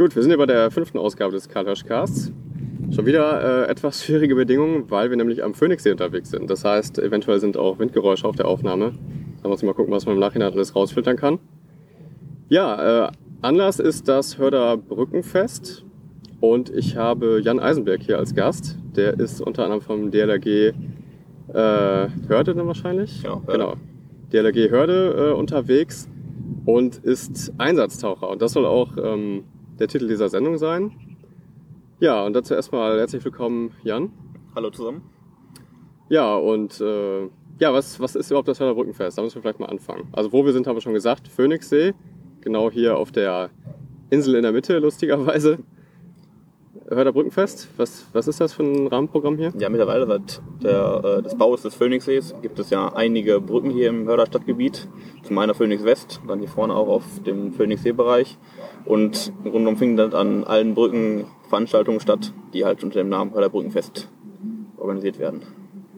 [0.00, 2.32] Gut, wir sind hier bei der fünften Ausgabe des Karl Hirsch Casts.
[2.90, 6.48] Schon wieder äh, etwas schwierige Bedingungen, weil wir nämlich am Phoenixsee unterwegs sind.
[6.48, 8.94] Das heißt, eventuell sind auch Windgeräusche auf der Aufnahme.
[9.42, 11.38] Da muss ich mal gucken, was man im Nachhinein alles rausfiltern kann.
[12.48, 15.84] Ja, äh, Anlass ist das Hörder Brückenfest
[16.40, 18.78] und ich habe Jan Eisenberg hier als Gast.
[18.96, 20.72] Der ist unter anderem vom DLRG äh,
[21.52, 23.22] Hörde dann wahrscheinlich?
[23.22, 23.52] Hörde.
[23.52, 23.74] genau.
[24.32, 26.08] DLRG Hörde äh, unterwegs
[26.64, 28.30] und ist Einsatztaucher.
[28.30, 29.44] Und das soll auch ähm,
[29.80, 30.92] der Titel dieser Sendung sein.
[32.00, 34.12] Ja, und dazu erstmal herzlich willkommen, Jan.
[34.54, 35.02] Hallo zusammen.
[36.10, 37.22] Ja, und äh,
[37.58, 39.16] ja, was, was ist überhaupt das Hörder Brückenfest?
[39.16, 40.08] Da müssen wir vielleicht mal anfangen.
[40.12, 41.94] Also wo wir sind, haben wir schon gesagt, Phoenixsee,
[42.42, 43.50] genau hier auf der
[44.10, 45.58] Insel in der Mitte, lustigerweise.
[46.88, 49.52] Hörder Brückenfest, was, was ist das für ein Rahmenprogramm hier?
[49.58, 53.88] Ja, mittlerweile seit der, äh, des Baus des Phoenixsees gibt es ja einige Brücken hier
[53.88, 54.86] im Hörder Stadtgebiet.
[55.24, 58.38] Zum einen Phoenix West, dann hier vorne auch auf dem Phoenixsee-Bereich.
[58.84, 63.08] Und im Grunde genommen finden dann an allen Brücken Veranstaltungen statt, die halt unter dem
[63.08, 64.08] Namen Hörder Brückenfest
[64.76, 65.42] organisiert werden.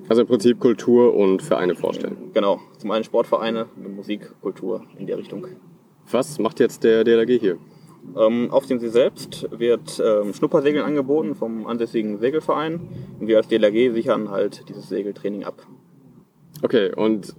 [0.08, 2.30] Also im Prinzip Kultur und Vereine vorstellen.
[2.32, 5.46] Genau, zum einen Sportvereine, Musik, Kultur in der Richtung.
[6.10, 7.58] Was macht jetzt der DLRG hier?
[8.16, 12.80] Ähm, auf dem See selbst wird ähm, Schnuppersegeln angeboten vom ansässigen Segelverein
[13.20, 15.66] und wir als DLRG sichern halt dieses Segeltraining ab.
[16.62, 17.34] Okay, und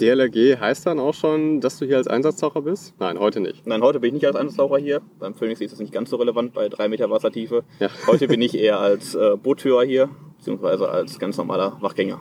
[0.00, 2.94] DLRG heißt dann auch schon, dass du hier als Einsatztaucher bist?
[3.00, 3.66] Nein, heute nicht.
[3.66, 5.00] Nein, heute bin ich nicht als Einsatztaucher hier.
[5.18, 7.64] Beim Phoenix ist das nicht ganz so relevant bei drei Meter Wassertiefe.
[7.80, 7.88] Ja.
[8.06, 12.20] Heute bin ich eher als äh, Bootführer hier, beziehungsweise als ganz normaler Wachgänger.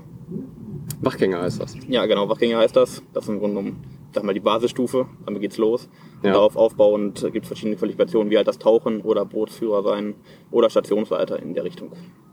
[1.01, 1.75] Wachgänger heißt das.
[1.87, 3.03] Ja, genau, Wachgänger heißt das.
[3.13, 3.83] Das ist im Grunde genommen,
[4.17, 5.05] sag mal, die Basisstufe.
[5.25, 5.87] Damit geht's los.
[6.23, 6.33] Ja.
[6.33, 10.15] Darauf aufbauend gibt es verschiedene Qualifikationen, wie halt das Tauchen oder Bootsführer sein
[10.51, 11.91] oder Stationsleiter in der Richtung.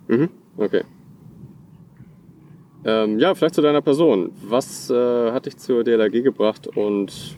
[0.08, 0.82] Mhm, okay.
[2.86, 4.30] Ähm, ja, vielleicht zu deiner Person.
[4.46, 7.36] Was äh, hat dich zur DLRG gebracht und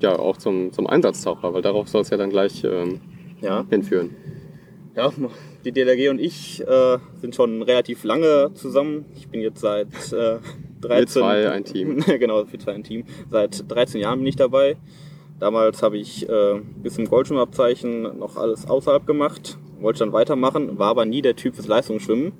[0.00, 1.54] ja, auch zum, zum Einsatztaucher?
[1.54, 3.00] Weil darauf soll es ja dann gleich ähm,
[3.40, 3.64] Ja.
[3.70, 4.14] hinführen.
[4.94, 5.12] Ja,
[5.64, 9.04] die DLRG und ich äh, sind schon relativ lange zusammen.
[9.16, 10.38] Ich bin jetzt seit äh,
[10.80, 11.22] 13...
[11.22, 11.98] zwei ein Team.
[12.18, 13.04] genau, wir zwei ein Team.
[13.30, 14.76] Seit 13 Jahren bin ich dabei.
[15.38, 20.88] Damals habe ich äh, bis zum Goldschwimmabzeichen noch alles außerhalb gemacht, wollte dann weitermachen, war
[20.88, 22.32] aber nie der Typ fürs Leistungsschwimmen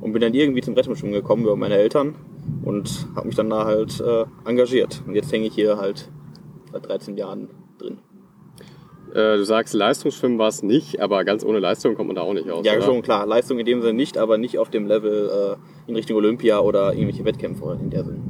[0.00, 2.14] und bin dann irgendwie zum Rettungsschwimmen gekommen über meine Eltern
[2.62, 5.02] und habe mich dann da halt äh, engagiert.
[5.06, 6.10] Und jetzt hänge ich hier halt
[6.72, 7.48] seit 13 Jahren
[7.78, 7.98] drin.
[9.12, 12.32] Äh, du sagst, Leistungsschwimmen war es nicht, aber ganz ohne Leistung kommt man da auch
[12.32, 12.64] nicht aus.
[12.64, 12.82] Ja, oder?
[12.82, 13.26] schon klar.
[13.26, 16.94] Leistung in dem Sinne nicht, aber nicht auf dem Level äh, in Richtung Olympia oder
[16.94, 18.20] irgendwelche Wettkämpfe in der Sinne.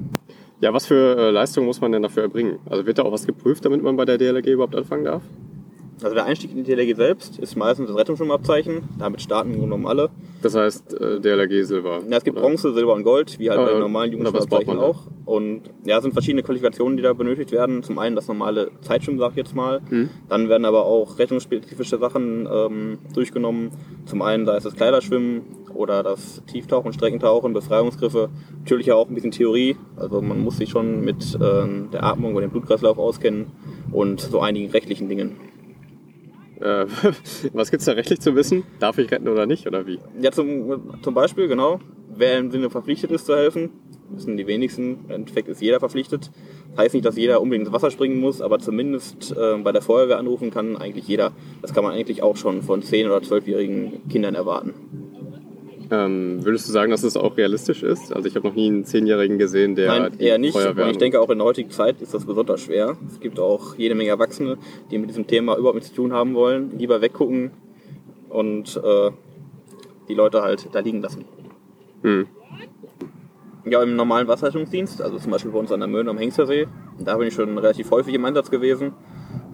[0.60, 2.58] Ja, was für äh, Leistung muss man denn dafür erbringen?
[2.68, 5.22] Also wird da auch was geprüft, damit man bei der DLRG überhaupt anfangen darf?
[6.04, 8.82] Also der Einstieg in die DLRG selbst ist meistens das Rettungsschwimmabzeichen.
[8.98, 10.10] Damit starten im Grunde genommen alle.
[10.42, 12.00] Das heißt, äh, DLRG Silber.
[12.08, 12.46] Ja, es gibt oder?
[12.46, 15.02] Bronze, Silber und Gold, wie halt Aber, bei den normalen Jugendschwimmabzeichen auch.
[15.24, 17.82] Und ja, es sind verschiedene Qualifikationen, die da benötigt werden.
[17.82, 19.80] Zum einen das normale Zeitschwimmen, sag ich jetzt mal.
[19.88, 20.10] Mhm.
[20.28, 23.70] Dann werden aber auch rettungsspezifische Sachen ähm, durchgenommen.
[24.06, 25.42] Zum einen da ist das Kleiderschwimmen
[25.74, 28.30] oder das Tieftauchen, Streckentauchen, Befreiungsgriffe.
[28.60, 29.76] Natürlich auch ein bisschen Theorie.
[29.96, 33.46] Also man muss sich schon mit ähm, der Atmung und dem Blutkreislauf auskennen
[33.90, 35.36] und so einigen rechtlichen Dingen.
[36.62, 36.86] Äh,
[37.52, 38.64] was gibt's da rechtlich zu wissen?
[38.78, 39.98] Darf ich retten oder nicht, oder wie?
[40.20, 41.80] Ja, zum, zum Beispiel, genau,
[42.14, 43.70] wer im Sinne verpflichtet ist zu helfen,
[44.10, 45.00] wissen die wenigsten.
[45.06, 46.30] Im Endeffekt ist jeder verpflichtet.
[46.76, 50.18] Heißt nicht, dass jeder unbedingt ins Wasser springen muss, aber zumindest äh, bei der Feuerwehr
[50.18, 51.32] anrufen kann eigentlich jeder.
[51.60, 54.74] Das kann man eigentlich auch schon von 10- oder 12-jährigen Kindern erwarten.
[55.92, 58.14] Ähm, würdest du sagen, dass es auch realistisch ist?
[58.14, 60.54] Also ich habe noch nie einen Zehnjährigen gesehen, der Nein, eher nicht.
[60.54, 62.96] Feuerwehr Und ich denke auch in der heutigen Zeit ist das besonders schwer.
[63.06, 64.56] Es gibt auch jede Menge Erwachsene,
[64.90, 67.50] die mit diesem Thema überhaupt nichts zu tun haben wollen, lieber weggucken
[68.30, 69.10] und äh,
[70.08, 71.26] die Leute halt da liegen lassen.
[72.00, 72.26] Hm.
[73.66, 76.68] Ja, im normalen Wasserrettungsdienst, also zum Beispiel bei uns an der Möhne am Hengstersee,
[77.00, 78.94] da bin ich schon relativ häufig im Einsatz gewesen.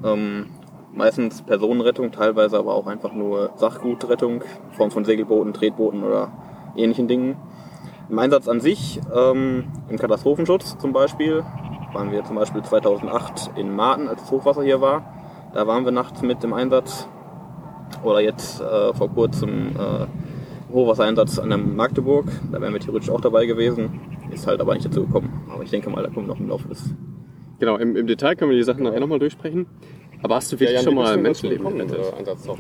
[0.05, 0.47] Ähm,
[0.99, 6.33] meistens Personenrettung, teilweise aber auch einfach nur Sachgutrettung, in Form von Segelbooten, Tretbooten oder
[6.77, 7.37] ähnlichen Dingen.
[8.11, 11.45] Im Einsatz an sich, ähm, im Katastrophenschutz zum Beispiel,
[11.93, 15.15] waren wir zum Beispiel 2008 in Marten, als das Hochwasser hier war.
[15.55, 17.09] Da waren wir nachts mit im Einsatz.
[18.03, 22.27] Oder jetzt äh, vor kurzem äh, Hochwassereinsatz an der Magdeburg.
[22.53, 24.01] Da wären wir theoretisch auch dabei gewesen.
[24.31, 25.49] Ist halt aber nicht dazu gekommen.
[25.53, 26.95] Aber ich denke mal, da kommen wir noch im Laufe des.
[27.61, 29.67] Genau, im, im Detail können wir die Sachen nachher nochmal durchsprechen.
[30.23, 32.13] Aber hast du wirklich schon mal Menschenleben gerettet?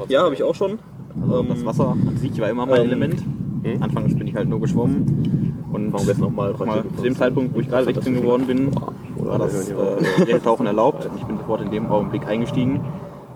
[0.08, 0.78] Ja, habe ich auch schon.
[1.20, 3.20] Also das Ähm, Wasser an sich war immer mein ähm, Element.
[3.62, 3.82] hm?
[3.82, 5.64] Anfangs bin ich halt nur geschwommen.
[5.72, 8.70] Und wir jetzt nochmal mal, zu dem Zeitpunkt, wo ich gerade 16 geworden bin,
[9.16, 9.74] war das äh,
[10.22, 11.06] Rettauchen erlaubt.
[11.06, 12.80] Und ich bin sofort in dem Augenblick eingestiegen,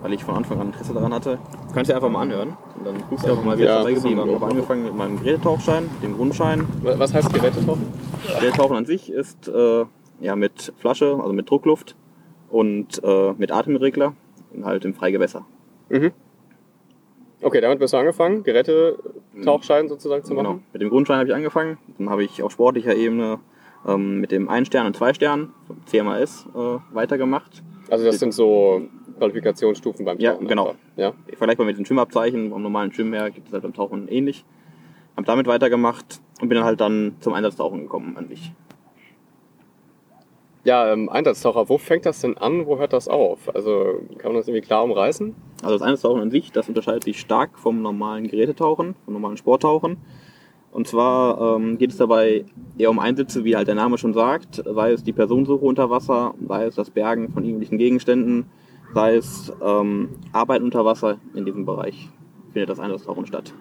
[0.02, 1.38] weil ich von Anfang an Interesse daran hatte.
[1.68, 2.56] Du kannst ja einfach mal anhören.
[2.78, 3.68] Und dann guckst du einfach mal, wie Ja.
[3.68, 6.66] das dabei geblieben Ich habe angefangen mit meinem Gerätetauchschein, dem Grundschein.
[6.82, 7.82] Was heißt Gerätetauchen?
[8.40, 9.84] Gerätetauchen an sich ist äh,
[10.20, 11.96] ja mit Flasche, also mit Druckluft
[12.52, 14.14] und äh, mit Atemregler
[14.54, 15.44] und halt im Freigewässer.
[15.88, 16.12] Mhm.
[17.40, 20.42] Okay, damit bist du angefangen, Gerätetauchschein sozusagen zu Genau.
[20.50, 20.62] machen.
[20.72, 21.78] Mit dem Grundschein habe ich angefangen.
[21.98, 23.40] Dann habe ich auf sportlicher Ebene
[23.86, 25.52] ähm, mit dem 1 Stern und 2 Stern
[25.86, 27.62] CMAS äh, weitergemacht.
[27.90, 28.82] Also das sind so
[29.18, 30.46] Qualifikationsstufen beim Ja, Tauchen.
[30.46, 30.68] genau.
[30.68, 30.78] einfach.
[30.96, 31.12] Ja.
[31.36, 34.44] Vergleichbar mit den Schwimmabzeichen, vom normalen Schwimmen her gibt es halt beim Tauchen ähnlich.
[35.16, 38.52] Habe damit weitergemacht und bin dann halt dann zum Einsatztauchen gekommen an sich.
[40.64, 43.52] Ja, ähm, Einsatztaucher, wo fängt das denn an, wo hört das auf?
[43.54, 45.34] Also kann man das irgendwie klar umreißen?
[45.62, 49.96] Also das Einsatztauchen an sich, das unterscheidet sich stark vom normalen Gerätetauchen, vom normalen Sporttauchen.
[50.70, 52.44] Und zwar ähm, geht es dabei
[52.78, 56.34] eher um Einsätze, wie halt der Name schon sagt, sei es die Personensuche unter Wasser,
[56.48, 58.46] sei es das Bergen von irgendwelchen Gegenständen,
[58.94, 62.08] sei es ähm, Arbeit unter Wasser in diesem Bereich
[62.52, 63.52] findet das Einsatztauchen statt.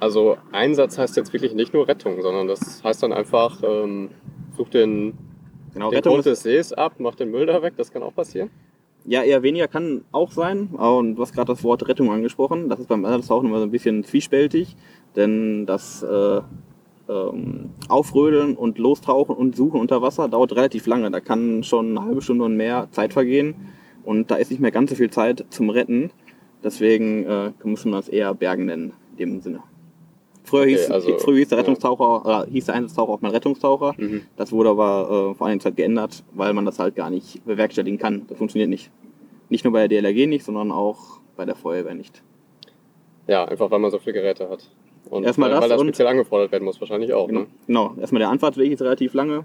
[0.00, 4.10] Also Einsatz heißt jetzt wirklich nicht nur Rettung, sondern das heißt dann einfach, ähm,
[4.56, 5.16] such den,
[5.74, 8.14] Genau, den Rettung Grund des Sees ab, mach den Müll da weg, das kann auch
[8.14, 8.50] passieren.
[9.04, 10.68] ja eher weniger kann auch sein.
[10.68, 12.68] Und du hast gerade das Wort Rettung angesprochen.
[12.68, 14.76] Das ist beim Einsatztauchen immer so ein bisschen zwiespältig,
[15.16, 16.40] denn das äh,
[17.08, 21.10] ähm, Aufrödeln und Lostauchen und Suchen unter Wasser dauert relativ lange.
[21.10, 23.54] Da kann schon eine halbe Stunde und mehr Zeit vergehen
[24.04, 26.10] und da ist nicht mehr ganz so viel Zeit zum Retten.
[26.62, 29.62] Deswegen äh, muss man das eher Bergen nennen, in dem Sinne.
[30.54, 31.58] Früher, Okay, hieß, also, früher hieß der.
[31.58, 33.94] Rettungstaucher, oder hieß der Einsatztaucher auch mal Rettungstaucher.
[33.96, 34.22] Mhm.
[34.36, 37.98] Das wurde aber äh, vor einiger Zeit geändert, weil man das halt gar nicht bewerkstelligen
[37.98, 38.26] kann.
[38.28, 38.90] Das funktioniert nicht.
[39.48, 42.22] Nicht nur bei der DLRG nicht, sondern auch bei der Feuerwehr nicht.
[43.26, 44.70] Ja, einfach weil man so viele Geräte hat.
[45.10, 47.26] Und Erstmal weil, das weil das speziell angefordert werden muss, wahrscheinlich auch.
[47.26, 47.40] Genau.
[47.40, 47.46] Ne?
[47.66, 47.94] genau.
[48.00, 49.44] Erstmal der Anfahrtsweg ist relativ lange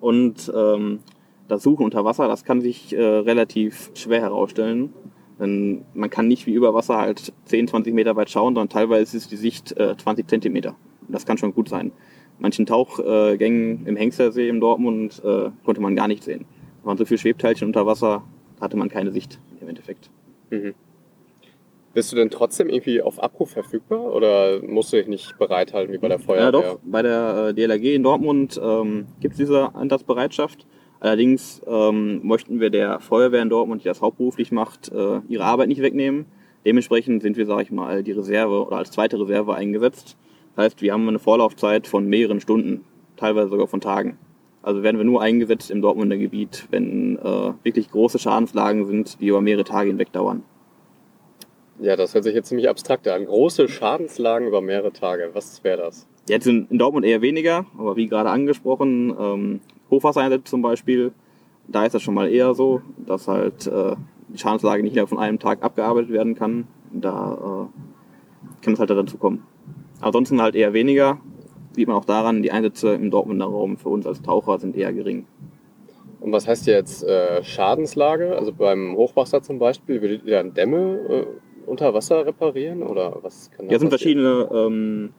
[0.00, 1.00] und ähm,
[1.48, 4.92] das Suchen unter Wasser, das kann sich äh, relativ schwer herausstellen.
[5.38, 9.16] Denn man kann nicht wie über Wasser halt 10, 20 Meter weit schauen, sondern teilweise
[9.16, 10.76] ist die Sicht äh, 20 Zentimeter.
[11.08, 11.92] Das kann schon gut sein.
[12.38, 16.44] Manchen Tauchgängen im Hengstersee in Dortmund äh, konnte man gar nicht sehen.
[16.82, 18.24] Da waren so viele Schwebteilchen unter Wasser,
[18.60, 20.10] hatte man keine Sicht im Endeffekt.
[20.50, 20.74] Mhm.
[21.94, 25.98] Bist du denn trotzdem irgendwie auf Abruf verfügbar oder musst du dich nicht bereithalten wie
[25.98, 26.44] bei der Feuerwehr?
[26.44, 30.66] Ja, doch, bei der äh, DLRG in Dortmund ähm, gibt es diese Einsatzbereitschaft.
[31.02, 35.66] Allerdings ähm, möchten wir der Feuerwehr in Dortmund, die das hauptberuflich macht, äh, ihre Arbeit
[35.66, 36.26] nicht wegnehmen.
[36.64, 40.16] Dementsprechend sind wir, sage ich mal, die Reserve oder als zweite Reserve eingesetzt.
[40.54, 42.84] Das heißt, wir haben eine Vorlaufzeit von mehreren Stunden,
[43.16, 44.16] teilweise sogar von Tagen.
[44.62, 49.26] Also werden wir nur eingesetzt im Dortmunder Gebiet, wenn äh, wirklich große Schadenslagen sind, die
[49.26, 50.44] über mehrere Tage hinweg dauern.
[51.80, 53.24] Ja, das hört sich jetzt ziemlich abstrakt an.
[53.24, 55.30] Große Schadenslagen über mehrere Tage.
[55.32, 56.06] Was wäre das?
[56.28, 59.60] Jetzt in, in Dortmund eher weniger, aber wie gerade angesprochen, ähm,
[59.92, 61.12] Hochwassereinsätze zum Beispiel,
[61.68, 63.94] da ist das schon mal eher so, dass halt äh,
[64.28, 66.66] die Schadenslage nicht innerhalb von einem Tag abgearbeitet werden kann.
[66.92, 69.46] Da äh, kann es halt dazu kommen.
[70.00, 71.18] Ansonsten halt eher weniger.
[71.74, 74.92] Sieht man auch daran, die Einsätze im Dortmunder Raum für uns als Taucher sind eher
[74.92, 75.26] gering.
[76.20, 78.36] Und was heißt jetzt äh, Schadenslage?
[78.36, 81.26] Also beim Hochwasser zum Beispiel, würdet ihr dann Dämme äh,
[81.66, 85.14] unter Wasser reparieren oder was kann da Ja, es sind verschiedene ähm,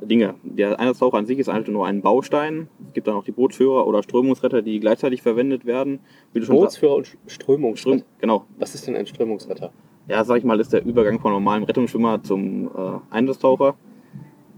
[0.00, 0.34] Dinge.
[0.42, 2.68] Der Einsatztaucher an sich ist einfach nur ein Baustein.
[2.88, 6.00] Es gibt dann auch die Bootsführer oder Strömungsretter, die gleichzeitig verwendet werden.
[6.34, 7.98] Bootsführer und Strömungsretter.
[7.98, 8.44] Ström, genau.
[8.58, 9.72] Was ist denn ein Strömungsretter?
[10.08, 12.70] ja, sag ich mal, ist der Übergang von normalem Rettungsschwimmer zum äh,
[13.10, 13.74] Einsatztaucher.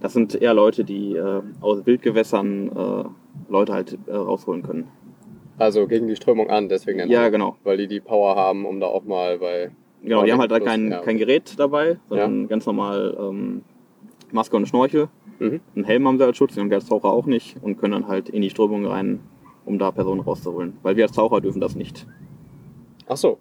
[0.00, 3.04] Das sind eher Leute, die äh, aus Wildgewässern äh,
[3.50, 4.88] Leute halt äh, rausholen können.
[5.56, 7.56] Also gegen die Strömung an, deswegen Ja, man- genau.
[7.64, 9.70] Weil die die Power haben, um da auch mal bei...
[10.02, 11.00] Genau, die haben halt da Plus- kein, ja.
[11.00, 13.62] kein Gerät dabei, sondern ganz normal ähm,
[14.32, 15.08] Maske und Schnorchel.
[15.38, 15.60] Mhm.
[15.74, 17.92] Einen Helm haben sie als Schutz, den haben wir als Taucher auch nicht und können
[17.92, 19.20] dann halt in die Strömung rein,
[19.64, 20.74] um da Personen rauszuholen.
[20.82, 22.06] Weil wir als Taucher dürfen das nicht.
[23.06, 23.38] Ach so,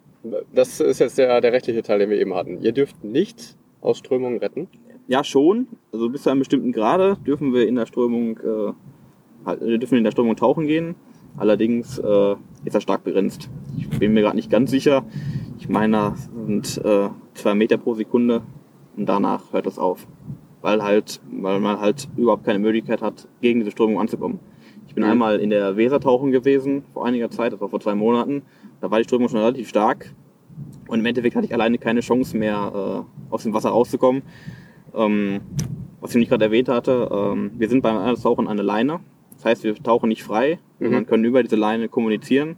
[0.54, 2.62] das ist jetzt der, der rechtliche Teil, den wir eben hatten.
[2.62, 4.68] Ihr dürft nicht aus Strömungen retten.
[5.08, 5.68] Ja, schon.
[5.92, 8.74] Also bis zu einem bestimmten Grade dürfen wir in der Strömung, äh,
[9.46, 10.96] halt, dürfen in der Strömung tauchen gehen.
[11.38, 13.50] Allerdings äh, ist das stark begrenzt.
[13.78, 15.06] Ich bin mir gerade nicht ganz sicher.
[15.60, 18.42] Ich meine, das sind äh, zwei Meter pro Sekunde
[18.96, 20.08] und danach hört das auf.
[20.62, 24.40] Weil halt, weil man halt überhaupt keine Möglichkeit hat, gegen diese Strömung anzukommen.
[24.88, 25.12] Ich bin Mhm.
[25.12, 28.42] einmal in der Weser tauchen gewesen, vor einiger Zeit, das war vor zwei Monaten.
[28.82, 30.14] Da war die Strömung schon relativ stark.
[30.88, 34.24] Und im Endeffekt hatte ich alleine keine Chance mehr, äh, aus dem Wasser rauszukommen.
[34.96, 35.42] Ähm,
[36.02, 39.00] was ich nicht gerade erwähnt hatte, ähm, wir sind beim Tauchen eine Leine.
[39.36, 40.86] Das heißt, wir tauchen nicht frei, Mhm.
[40.86, 42.56] sondern können über diese Leine kommunizieren.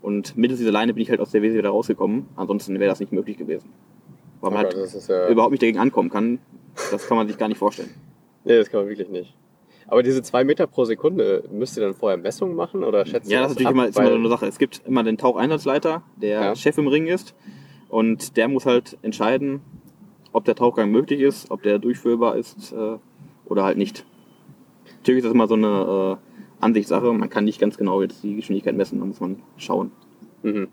[0.00, 2.26] Und mittels dieser Leine bin ich halt aus der Weser wieder rausgekommen.
[2.36, 3.70] Ansonsten wäre das nicht möglich gewesen.
[4.40, 4.74] Weil man halt
[5.08, 5.28] ja...
[5.28, 6.38] überhaupt nicht dagegen ankommen kann.
[6.90, 7.90] Das kann man sich gar nicht vorstellen.
[8.44, 9.34] Nee, das kann man wirklich nicht.
[9.86, 13.36] Aber diese zwei Meter pro Sekunde, müsst ihr dann vorher Messungen machen oder schätzt ihr
[13.36, 13.72] Ja, das ist natürlich ab?
[13.74, 14.46] immer, ist immer so eine Sache.
[14.46, 16.56] Es gibt immer den Taucheinsatzleiter, der Ja.
[16.56, 17.34] Chef im Ring ist.
[17.88, 19.60] Und der muss halt entscheiden,
[20.32, 22.96] ob der Tauchgang möglich ist, ob der durchführbar ist äh,
[23.46, 24.04] oder halt nicht.
[25.00, 27.12] Natürlich ist das immer so eine äh, Ansichtssache.
[27.12, 29.92] Man kann nicht ganz genau jetzt die Geschwindigkeit messen, da muss man schauen.
[30.42, 30.68] Mhm.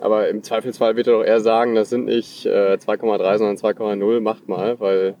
[0.00, 4.20] Aber im Zweifelsfall wird er doch eher sagen, das sind nicht äh, 2,3, sondern 2,0,
[4.20, 5.16] macht mal, weil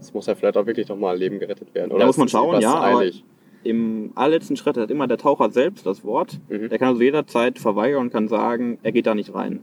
[0.00, 1.90] es muss ja vielleicht auch wirklich doch mal ein Leben gerettet werden.
[1.90, 3.04] Oder Da muss man schauen, ja, aber?
[3.64, 6.38] Im allerletzten Schritt hat immer der Taucher selbst das Wort.
[6.48, 6.68] Mhm.
[6.68, 9.60] Der kann also jederzeit verweigern und kann sagen, er geht da nicht rein.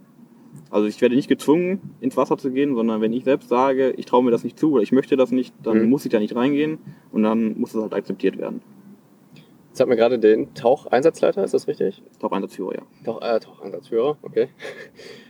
[0.69, 4.05] Also ich werde nicht gezwungen, ins Wasser zu gehen, sondern wenn ich selbst sage, ich
[4.05, 5.89] traue mir das nicht zu oder ich möchte das nicht, dann Mhm.
[5.89, 6.79] muss ich da nicht reingehen
[7.11, 8.61] und dann muss das halt akzeptiert werden.
[9.75, 12.01] Jetzt hat mir gerade den Taucheinsatzleiter, ist das richtig?
[12.21, 12.81] Taucheinsatzführer, ja.
[13.03, 14.47] Tauch, äh, Taucheinsatzführer, okay.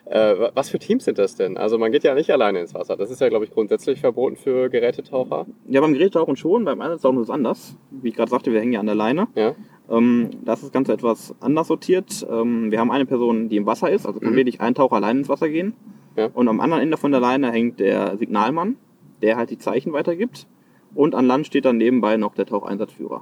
[0.08, 1.58] Äh, wa- was für Teams sind das denn?
[1.58, 2.96] Also man geht ja nicht alleine ins Wasser.
[2.96, 5.48] Das ist ja, glaube ich, grundsätzlich verboten für Gerätetaucher.
[5.68, 7.76] Ja, beim Gerätetauchen schon, beim Einsatztauchen ist es anders.
[7.90, 9.28] Wie ich gerade sagte, wir hängen ja an der Leine.
[9.34, 9.56] Ja.
[9.90, 12.24] Ähm, das ist das Ganze etwas anders sortiert.
[12.30, 14.36] Ähm, wir haben eine Person, die im Wasser ist, also kann Mhm.
[14.36, 15.74] lediglich ein Taucher allein ins Wasser gehen.
[16.16, 16.30] Ja.
[16.36, 18.76] Und am anderen Ende von der Leine hängt der Signalmann,
[19.24, 20.46] der halt die Zeichen weitergibt.
[20.94, 23.22] Und an Land steht dann nebenbei noch der Taucheinsatzführer,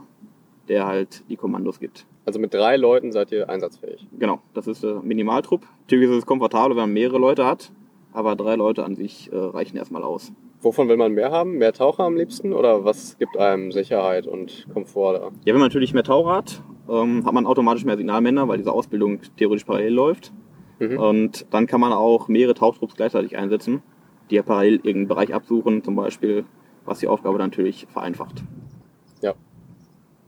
[0.68, 2.06] der halt die Kommandos gibt.
[2.26, 4.08] Also mit drei Leuten seid ihr einsatzfähig.
[4.18, 5.66] Genau, das ist der Minimaltrupp.
[5.82, 7.72] Natürlich ist es komfortabel, wenn man mehrere Leute hat,
[8.14, 10.32] aber drei Leute an sich äh, reichen erstmal aus.
[10.62, 11.58] Wovon will man mehr haben?
[11.58, 12.54] Mehr Taucher am liebsten?
[12.54, 15.26] Oder was gibt einem Sicherheit und Komfort da?
[15.44, 18.72] Ja, wenn man natürlich mehr Taucher hat, ähm, hat man automatisch mehr Signalmänner, weil diese
[18.72, 20.32] Ausbildung theoretisch parallel läuft.
[20.80, 20.98] Mhm.
[20.98, 23.82] Und dann kann man auch mehrere Tauchtrupps gleichzeitig einsetzen,
[24.30, 26.46] die ja parallel irgendeinen Bereich absuchen, zum Beispiel,
[26.86, 28.44] was die Aufgabe dann natürlich vereinfacht.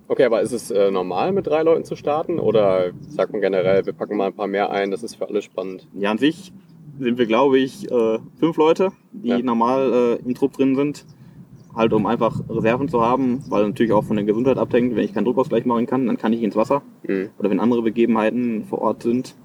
[0.08, 2.40] Okay, aber ist es äh, normal, mit drei Leuten zu starten?
[2.40, 5.42] Oder sagt man generell, wir packen mal ein paar mehr ein, das ist für alle
[5.42, 5.88] spannend?
[5.94, 6.54] Ja, an sich
[7.00, 9.40] sind wir, glaube ich, äh, fünf Leute, die Ja.
[9.40, 11.06] normal äh, im Trupp drin sind.
[11.76, 14.96] Halt, um einfach Reserven zu haben, weil natürlich auch von der Gesundheit abhängt.
[14.96, 16.84] Wenn ich keinen Druckausgleich machen kann, dann kann ich ins Wasser.
[17.04, 17.32] Mhm.
[17.38, 19.36] Oder wenn andere Begebenheiten vor Ort sind.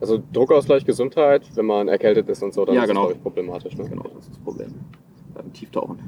[0.00, 3.08] Also Druckausgleich, Gesundheit, wenn man erkältet ist und so, dann Ja, ist genau.
[3.08, 3.76] das, glaube ich, problematisch.
[3.76, 3.88] Ne?
[3.88, 4.74] Genau, das ist das Problem.
[5.34, 5.98] Beim Tieftauchen.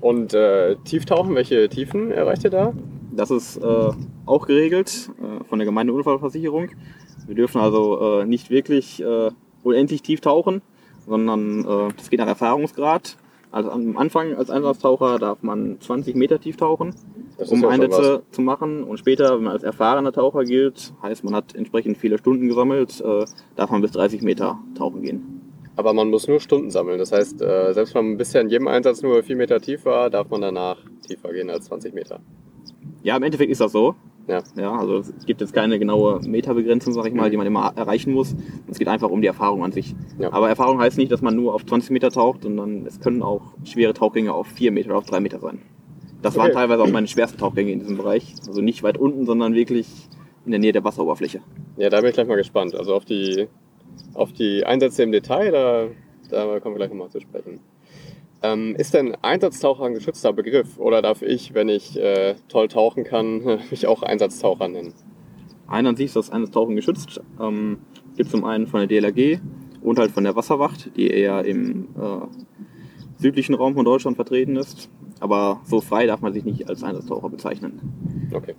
[0.00, 2.72] Und äh, Tieftauchen, welche Tiefen erreicht ihr da?
[3.12, 3.90] Das ist äh,
[4.24, 6.70] auch geregelt äh, von der Gemeindeunfallversicherung.
[7.26, 9.30] Wir dürfen also äh, nicht wirklich äh,
[9.62, 10.62] unendlich tief tauchen,
[11.06, 13.16] sondern äh, das geht nach Erfahrungsgrad.
[13.50, 16.94] Also am Anfang als Einsatztaucher darf man 20 Meter tief tauchen,
[17.36, 18.84] um ja Einsätze zu machen.
[18.84, 23.02] Und später, wenn man als erfahrener Taucher gilt, heißt man hat entsprechend viele Stunden gesammelt,
[23.56, 25.39] darf man bis 30 Meter tauchen gehen.
[25.80, 26.98] Aber man muss nur Stunden sammeln.
[26.98, 30.10] Das heißt, äh, selbst wenn man bisher in jedem Einsatz nur 4 Meter tief war,
[30.10, 30.76] darf man danach
[31.08, 32.20] tiefer gehen als 20 Meter.
[33.02, 33.94] Ja, im Endeffekt ist das so.
[34.28, 34.42] Ja.
[34.56, 38.12] Ja, also es gibt jetzt keine genaue Meterbegrenzung, sag ich mal, die man immer erreichen
[38.12, 38.36] muss.
[38.70, 39.94] Es geht einfach um die Erfahrung an sich.
[40.18, 40.34] Ja.
[40.34, 43.40] Aber Erfahrung heißt nicht, dass man nur auf 20 Meter taucht, sondern es können auch
[43.64, 45.60] schwere Tauchgänge auf 4 Meter oder auf 3 Meter sein.
[46.20, 46.56] Das waren Okay.
[46.56, 48.34] teilweise auch meine schwersten Tauchgänge in diesem Bereich.
[48.46, 49.88] Also nicht weit unten, sondern wirklich
[50.44, 51.40] in der Nähe der Wasseroberfläche.
[51.78, 52.74] Ja, da bin ich gleich mal gespannt.
[52.74, 53.48] Also auf die,
[54.14, 55.88] auf die Einsätze im Detail, da,
[56.30, 57.60] da kommen wir gleich nochmal zu sprechen.
[58.42, 60.78] Ähm, ist denn Einsatztaucher ein geschützter Begriff?
[60.78, 64.94] Oder darf ich, wenn ich äh, toll tauchen kann, mich auch Einsatztaucher nennen?
[65.66, 67.20] Ein an sich ist das Einsatztauchen geschützt.
[67.40, 67.78] Ähm,
[68.16, 69.40] gibt zum einen von der DLRG
[69.82, 72.26] und halt von der Wasserwacht, die eher im äh,
[73.18, 74.90] südlichen Raum von Deutschland vertreten ist.
[75.20, 78.30] Aber so frei darf man sich nicht als Einsatztaucher bezeichnen.
[78.32, 78.54] Okay.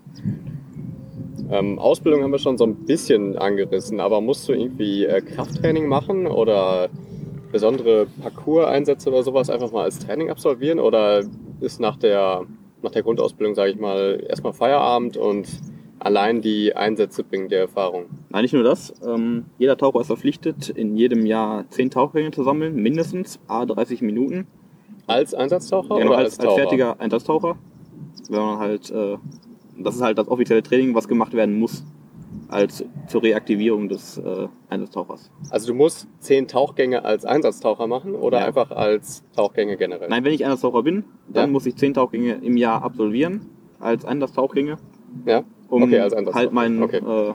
[1.51, 5.85] Ähm, Ausbildung haben wir schon so ein bisschen angerissen, aber musst du irgendwie äh, Krafttraining
[5.85, 6.89] machen oder
[7.51, 10.79] besondere Parcours-Einsätze oder sowas einfach mal als Training absolvieren?
[10.79, 11.23] Oder
[11.59, 12.45] ist nach der,
[12.81, 15.49] nach der Grundausbildung, sage ich mal, erstmal Feierabend und
[15.99, 18.05] allein die Einsätze bringen dir Erfahrung?
[18.29, 18.93] Nein, nicht nur das.
[19.05, 24.01] Ähm, jeder Taucher ist verpflichtet, in jedem Jahr 10 Tauchgänge zu sammeln, mindestens a 30
[24.01, 24.47] Minuten.
[25.05, 27.57] Als Einsatztaucher Genau, oder als, als, als fertiger Einsatztaucher.
[28.29, 29.17] Wenn man halt, äh,
[29.83, 31.83] das ist halt das offizielle Training, was gemacht werden muss,
[32.47, 35.29] als zur Reaktivierung des äh, Einsatztauchers.
[35.49, 38.45] Also du musst zehn Tauchgänge als Einsatztaucher machen oder Ja.
[38.45, 40.09] einfach als Tauchgänge generell?
[40.09, 41.51] Nein, wenn ich Einsatztaucher bin, dann Ja.
[41.51, 43.47] muss ich 10 Tauchgänge im Jahr absolvieren,
[43.79, 44.77] als Einsatztauchgänge,
[45.25, 45.43] Ja?
[45.69, 46.39] um Okay, als Einsatztaucher.
[46.45, 46.97] halt mein Okay.
[46.97, 47.33] äh,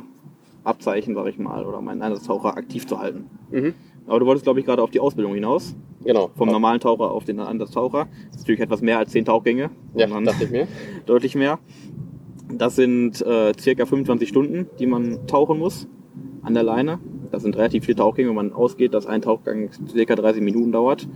[0.64, 3.30] Abzeichen, sag ich mal, oder meinen Einsatztaucher aktiv zu halten.
[3.50, 3.74] Mhm.
[4.08, 5.74] Aber du wolltest, glaube ich, gerade auf die Ausbildung hinaus.
[6.04, 6.30] Genau.
[6.36, 8.06] Vom normalen Taucher auf den Einsatztaucher.
[8.26, 9.70] Das ist natürlich etwas mehr als 10 Tauchgänge.
[9.94, 10.68] Ja, dachte ich mir.
[11.06, 11.58] deutlich mehr.
[12.52, 15.88] Das sind äh, circa 25 Stunden, die man tauchen muss
[16.42, 16.98] an der Leine.
[17.30, 21.08] Das sind relativ viele Tauchgänge, wenn man ausgeht, dass ein Tauchgang circa 30 Minuten dauert.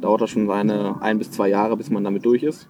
[0.00, 2.68] Dauert das schon seine ein bis zwei Jahre, bis man damit durch ist.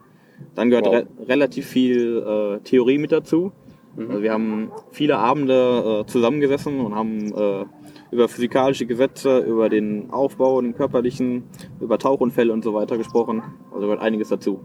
[0.55, 0.95] Dann gehört Wow.
[0.95, 3.53] re relativ viel äh, Theorie mit dazu.
[3.97, 4.11] Mhm.
[4.11, 7.65] Also wir haben viele Abende äh, zusammengesessen und haben äh,
[8.11, 11.45] über physikalische Gesetze, über den Aufbau, den körperlichen,
[11.81, 13.43] über Tauchunfälle und so weiter gesprochen.
[13.73, 14.61] Also gehört einiges dazu.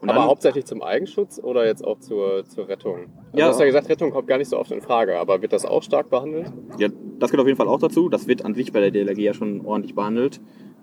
[0.00, 2.94] Und aber dann- hauptsächlich zum Eigenschutz oder jetzt auch zur, zur Rettung?
[2.96, 3.44] Also Ja.
[3.46, 5.64] Du hast ja gesagt, Rettung kommt gar nicht so oft in Frage, aber wird das
[5.66, 6.52] auch stark behandelt?
[6.78, 6.88] Ja,
[7.18, 8.08] das gehört auf jeden Fall auch dazu.
[8.08, 10.40] Das wird an sich bei der DLRG ja schon ordentlich behandelt.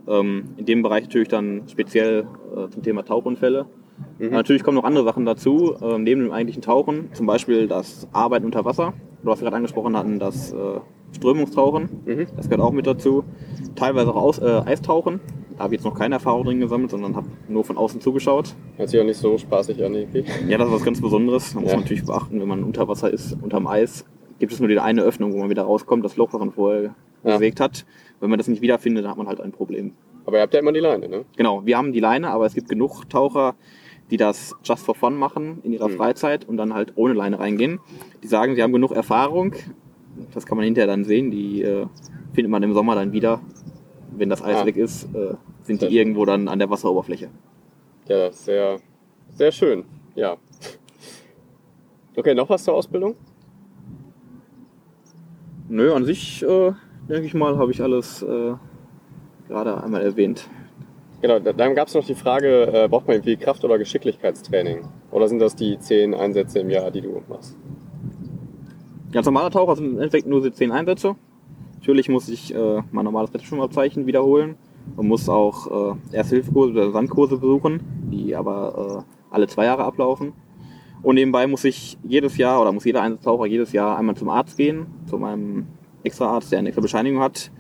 [0.08, 3.66] Ähm, in dem Bereich natürlich dann speziell äh, zum Thema Tauchunfälle.
[4.20, 4.30] Mhm.
[4.32, 7.10] Natürlich kommen noch andere Sachen dazu, ähm, neben dem eigentlichen Tauchen.
[7.14, 8.94] Zum Beispiel das Arbeiten unter Wasser.
[9.24, 10.58] Du hast gerade angesprochen hatten, das äh,
[11.16, 11.90] Strömungstauchen.
[12.06, 12.28] Mhm.
[12.36, 13.24] Das gehört auch mit dazu.
[13.76, 15.22] Teilweise auch Aus, äh, Eistauchen.
[15.58, 18.54] Da habe ich jetzt noch keine Erfahrung drin gesammelt, sondern habe nur von außen zugeschaut.
[18.76, 20.26] Hört sich auch nicht so spaßig an irgendwie.
[20.50, 21.54] Ja, das ist was ganz Besonderes.
[21.54, 21.76] Da muss Ja.
[21.78, 24.06] man natürlich beachten, wenn man unter Wasser ist, unterm Eis,
[24.40, 26.94] gibt es nur die eine Öffnung, wo man wieder rauskommt, das Loch, was man vorher
[27.24, 27.38] Ja.
[27.38, 27.86] bewegt hat.
[28.20, 29.94] Wenn man das nicht wiederfindet, dann hat man halt ein Problem.
[30.26, 31.24] Aber ihr habt ja immer die Leine, ne?
[31.38, 33.56] Genau, wir haben die Leine, aber es gibt genug Taucher,
[34.12, 35.94] die das just for fun machen in ihrer Mhm.
[35.94, 37.80] Freizeit und dann halt ohne Leine reingehen.
[38.24, 39.54] Die sagen, sie haben genug Erfahrung.
[40.34, 41.32] Das kann man hinterher dann sehen.
[41.32, 41.86] Die äh,
[42.34, 43.40] findet man im Sommer dann wieder.
[44.18, 44.66] Wenn das Eis Ah.
[44.66, 47.30] weg ist, äh, sind die irgendwo dann an der Wasseroberfläche.
[48.08, 48.80] Ja, sehr,
[49.34, 49.84] sehr schön.
[50.16, 50.38] Ja.
[52.16, 53.16] Okay, noch was zur Ausbildung?
[55.68, 56.72] Nö, an sich, äh,
[57.10, 58.54] denke ich mal, habe ich alles äh,
[59.48, 60.48] gerade einmal erwähnt.
[61.22, 64.88] Genau, da- dann gab es noch die Frage, äh, braucht man irgendwie Kraft- oder Geschicklichkeitstraining?
[65.12, 67.58] Oder sind das die zehn Einsätze im Jahr, die du machst?
[69.12, 71.16] Ganz normaler Taucher sind im Endeffekt nur die 10 Einsätze.
[71.86, 74.56] Natürlich muss ich äh, mein normales Rettungsschwimmabzeichen wiederholen
[74.98, 77.80] und muss auch äh, Ersthilfekurse oder Sandkurse besuchen,
[78.12, 80.34] die aber äh, alle zwei Jahre ablaufen.
[81.04, 84.58] Und nebenbei muss ich jedes Jahr oder muss jeder Einsatztaucher jedes Jahr einmal zum Arzt
[84.58, 85.68] gehen, zu meinem
[86.02, 87.52] Extraarzt, der eine extra Bescheinigung hat,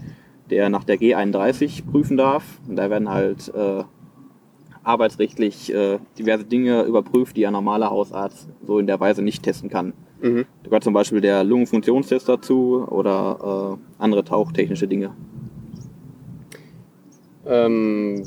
[0.50, 2.60] der nach der G31 prüfen darf.
[2.68, 3.84] Und da werden halt äh,
[4.82, 9.70] arbeitsrechtlich äh, diverse Dinge überprüft, die ein normaler Hausarzt so in der Weise nicht testen
[9.70, 9.94] kann.
[10.22, 10.46] Mhm.
[10.64, 15.12] Da gehört zum Beispiel der Lungenfunktionstest dazu oder äh, andere tauchtechnische Dinge.
[17.46, 18.24] Ähm,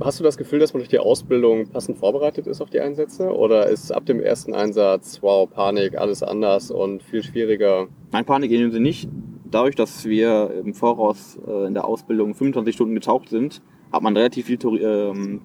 [0.00, 3.32] hast du das Gefühl, dass man durch die Ausbildung passend vorbereitet ist auf die Einsätze?
[3.34, 7.88] Oder ist ab dem ersten Einsatz, wow, Panik, alles anders und viel schwieriger?
[8.12, 9.08] Nein, Panik in dem Sinne nicht.
[9.50, 13.62] Dadurch, dass wir im Voraus äh, in der Ausbildung 25 Stunden getaucht sind,
[13.92, 15.42] hat man relativ viel ähm,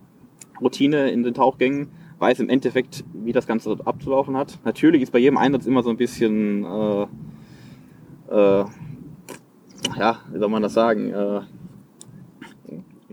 [0.61, 4.57] Routine in den Tauchgängen, weiß im Endeffekt, wie das Ganze abzulaufen hat.
[4.63, 7.03] Natürlich ist bei jedem Einsatz immer so ein bisschen, äh,
[8.31, 8.65] äh,
[9.97, 11.11] ja, wie soll man das sagen?
[11.11, 11.41] Äh,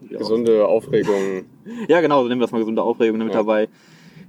[0.08, 1.44] Gesunde Aufregung.
[1.88, 3.34] Ja, genau, so nehmen wir das mal gesunde Aufregung mit Ja.
[3.34, 3.68] dabei,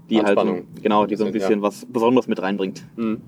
[0.07, 2.85] die halt, so, genau, die so ein Bisschen, bisschen was Besonderes mit reinbringt.
[2.95, 3.21] Mhm.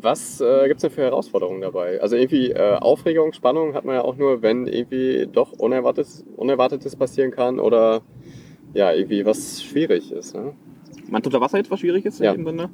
[0.00, 2.00] Was äh, gibt es denn für Herausforderungen dabei?
[2.00, 6.94] Also irgendwie äh, Aufregung, Spannung hat man ja auch nur, wenn irgendwie doch Unerwartetes, Unerwartetes
[6.94, 8.02] passieren kann oder
[8.78, 10.34] ja, irgendwie was schwierig ist.
[10.34, 10.52] Ne?
[11.10, 12.32] Man unter Wasser jetzt was schwierig ist Ja.
[12.32, 12.70] in dem Sinne.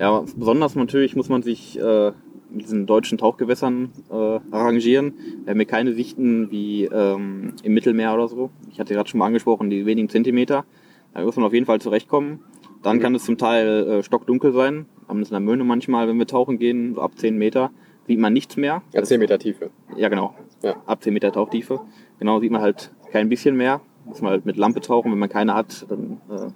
[0.00, 2.08] Ja, besonders natürlich muss man sich äh,
[2.52, 4.14] in diesen deutschen Tauchgewässern äh,
[4.50, 5.14] arrangieren.
[5.44, 8.50] Wir haben hier keine Sichten wie ähm, im Mittelmeer oder so.
[8.70, 10.64] Ich hatte gerade schon mal angesprochen, die wenigen Zentimeter.
[11.12, 12.40] Da muss man auf jeden Fall zurechtkommen.
[12.82, 13.00] Dann Mhm.
[13.00, 14.86] kann es zum Teil äh, stockdunkel sein.
[15.08, 17.70] Haben das in der Möhne manchmal, wenn wir tauchen gehen, so ab 10 Meter,
[18.06, 18.82] sieht man nichts mehr.
[18.94, 19.70] Ja, 10 Meter Tiefe.
[19.96, 20.34] Ja, genau.
[20.62, 20.76] Ja.
[20.86, 21.80] Ab 10 Meter Tauchtiefe.
[22.18, 23.80] Genau, sieht man halt kein bisschen mehr.
[24.04, 25.12] Muss man halt mit Lampe tauchen.
[25.12, 26.50] Wenn man keine hat, dann äh,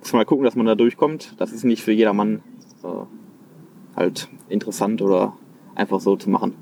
[0.00, 1.34] muss man mal gucken, dass man da durchkommt.
[1.38, 2.42] Das ist nicht für jedermann
[2.82, 5.34] äh, halt interessant oder
[5.74, 6.54] einfach so zu machen.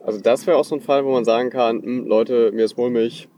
[0.00, 2.78] Also das wäre auch so ein Fall, wo man sagen kann, hm, Leute, mir ist
[2.78, 3.28] mulmig,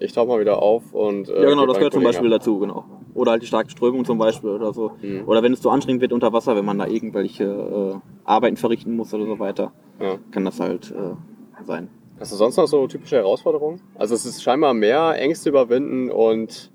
[0.00, 1.28] ich tauche mal wieder auf und...
[1.28, 2.40] äh, ja, genau, das gehört zum Beispiel ab.
[2.40, 2.84] dazu, genau.
[3.14, 4.92] Oder halt die starke Strömung zum Beispiel oder so.
[5.02, 5.24] Mhm.
[5.26, 8.96] Oder wenn es zu anstrengend wird unter Wasser, wenn man da irgendwelche äh, Arbeiten verrichten
[8.96, 10.18] muss oder so weiter, Ja.
[10.30, 11.88] kann das halt äh, sein.
[12.20, 13.80] Hast du sonst noch so typische Herausforderungen?
[13.94, 16.70] Also es ist scheinbar mehr Ängste überwinden und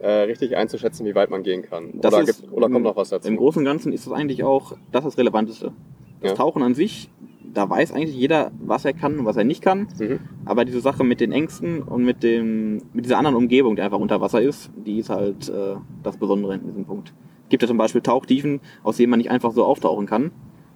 [0.00, 1.90] äh, richtig einzuschätzen, wie weit man gehen kann.
[1.94, 3.28] Das oder, ist gibt, oder kommt noch was dazu?
[3.28, 5.72] Im Großen und Ganzen ist das eigentlich auch das, das Relevanteste.
[6.20, 6.36] Das Ja.
[6.36, 7.10] Tauchen an sich,
[7.54, 9.88] da weiß eigentlich jeder, was er kann und was er nicht kann.
[9.98, 10.20] Mhm.
[10.44, 13.98] Aber diese Sache mit den Ängsten und mit, dem, mit dieser anderen Umgebung, die einfach
[13.98, 17.12] unter Wasser ist, die ist halt äh, das Besondere in diesem Punkt.
[17.44, 20.32] Es gibt ja zum Beispiel Tauchtiefen, aus denen man nicht einfach so auftauchen kann.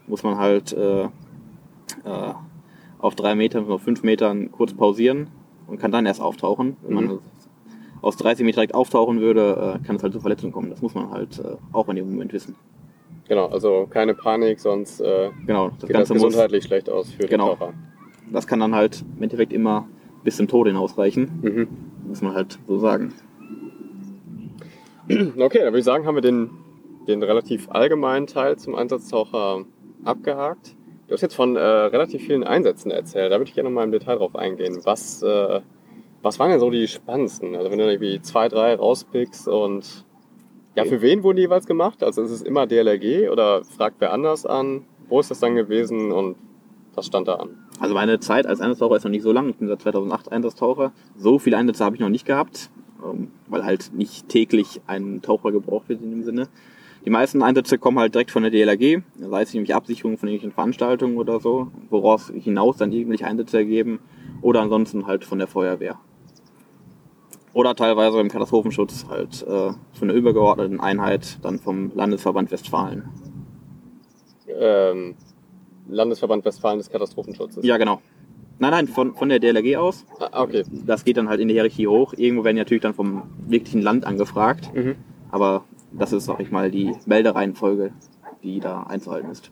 [0.07, 1.09] Muss man halt äh, äh,
[3.03, 5.27] auf drei Metern, auf fünf Metern kurz pausieren
[5.67, 6.77] und kann dann erst auftauchen.
[6.83, 7.07] Wenn Mhm.
[7.07, 7.19] man
[8.01, 10.71] aus 30 Meter direkt auftauchen würde, äh, kann es halt zu Verletzungen kommen.
[10.71, 12.55] Das muss man halt äh, auch in dem Moment wissen.
[13.29, 17.13] Genau, also keine Panik, sonst äh, Genau, das geht das Ganze muss, gesundheitlich schlecht aus
[17.13, 17.51] für Genau.
[17.51, 17.75] den Taucher.
[18.33, 19.87] das kann dann halt im Endeffekt immer
[20.25, 21.69] bis zum Tod hinausreichen, Mhm.
[22.09, 23.13] muss man halt so sagen.
[25.09, 26.51] Okay, dann würde ich sagen, haben wir den,
[27.09, 29.65] den relativ allgemeinen Teil zum Einsatztaucher
[30.05, 30.75] abgehakt.
[31.13, 33.31] Du hast jetzt von äh, relativ vielen Einsätzen erzählt.
[33.31, 34.81] Da würde ich gerne noch mal im Detail drauf eingehen.
[34.85, 35.61] Was, äh,
[36.23, 37.55] was waren denn so die spannendsten?
[37.55, 40.07] Also wenn du irgendwie zwei, drei rauspickst und
[40.75, 42.03] ja, für wen wurden die jeweils gemacht?
[42.03, 44.87] Also ist es immer DLRG oder fragt wer anders an?
[45.11, 46.37] Wo ist das dann gewesen und
[46.95, 47.59] was stand da an?
[47.79, 49.51] Also meine Zeit als Einsatztaucher ist noch nicht so lang.
[49.51, 50.93] Ich bin seit 2008 Einsatztaucher.
[51.19, 52.71] So viele Einsätze habe ich noch nicht gehabt,
[53.05, 56.49] ähm, weil halt nicht täglich ein Taucher gebraucht wird in dem Sinne.
[57.05, 60.55] Die meisten Einsätze kommen halt direkt von der DLRG, sei es nämlich Absicherung von irgendwelchen
[60.55, 63.99] Veranstaltungen oder so, woraus hinaus dann irgendwelche Einsätze ergeben
[64.41, 65.99] oder ansonsten halt von der Feuerwehr.
[67.55, 73.09] Oder teilweise im Katastrophenschutz halt äh, von einer übergeordneten Einheit, dann vom Landesverband Westfalen.
[74.49, 75.17] Ähm,
[75.89, 77.65] Landesverband Westfalen des Katastrophenschutzes.
[77.65, 78.01] Ja, genau.
[78.59, 80.07] Nein, nein, von, von der DLRG aus.
[80.21, 80.65] Ah, okay.
[80.87, 82.15] Das geht dann halt in die Hierarchie hoch.
[82.17, 84.73] Irgendwo werden die natürlich dann vom wirklichen Land angefragt.
[84.73, 84.95] Mhm.
[85.31, 87.93] Aber das ist, sag ich mal, die Meldereihenfolge,
[88.43, 89.51] die da einzuhalten ist.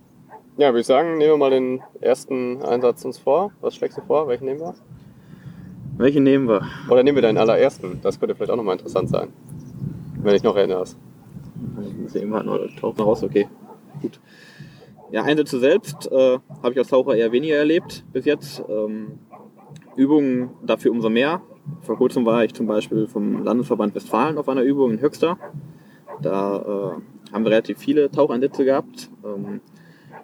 [0.57, 3.53] Ja, würde ich sagen, nehmen wir mal den ersten Einsatz uns vor.
[3.61, 4.29] Was schlägst du vor?
[4.29, 4.75] Welchen nehmen wir?
[5.97, 6.67] Welche nehmen wir?
[6.91, 8.01] Oder nehmen wir deinen allerersten?
[8.03, 9.29] Das könnte vielleicht auch nochmal interessant sein.
[10.23, 10.99] Wenn ich noch erinnerst.
[12.07, 13.49] Sehen wir noch, taucht noch raus, okay.
[14.03, 14.21] Gut.
[15.13, 18.63] Ja, Einsätze selbst äh, habe ich als Taucher eher weniger erlebt bis jetzt.
[18.69, 19.19] Ähm,
[19.97, 21.43] Übungen dafür umso mehr.
[21.83, 25.37] Vor kurzem war ich zum Beispiel vom Landesverband Westfalen auf einer Übung in Höxter.
[26.23, 26.57] Da
[26.99, 29.11] äh, haben wir relativ viele Taucheinsätze gehabt.
[29.25, 29.61] Ähm,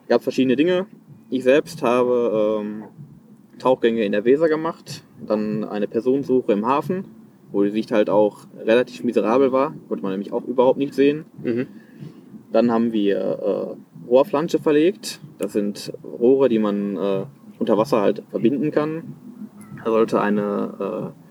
[0.09, 0.87] gab verschiedene Dinge.
[1.31, 2.85] Ich selbst habe ähm,
[3.59, 7.05] Tauchgänge in der Weser gemacht, dann eine Personensuche im Hafen,
[7.51, 11.25] wo die Sicht halt auch relativ miserabel war, konnte man nämlich auch überhaupt nicht sehen.
[11.43, 11.67] Mhm.
[12.53, 15.21] Dann haben wir äh, Rohrflansche verlegt.
[15.39, 17.25] Das sind Rohre, die man äh,
[17.59, 19.15] unter Wasser halt verbinden kann.
[19.85, 21.26] Da sollte eine äh,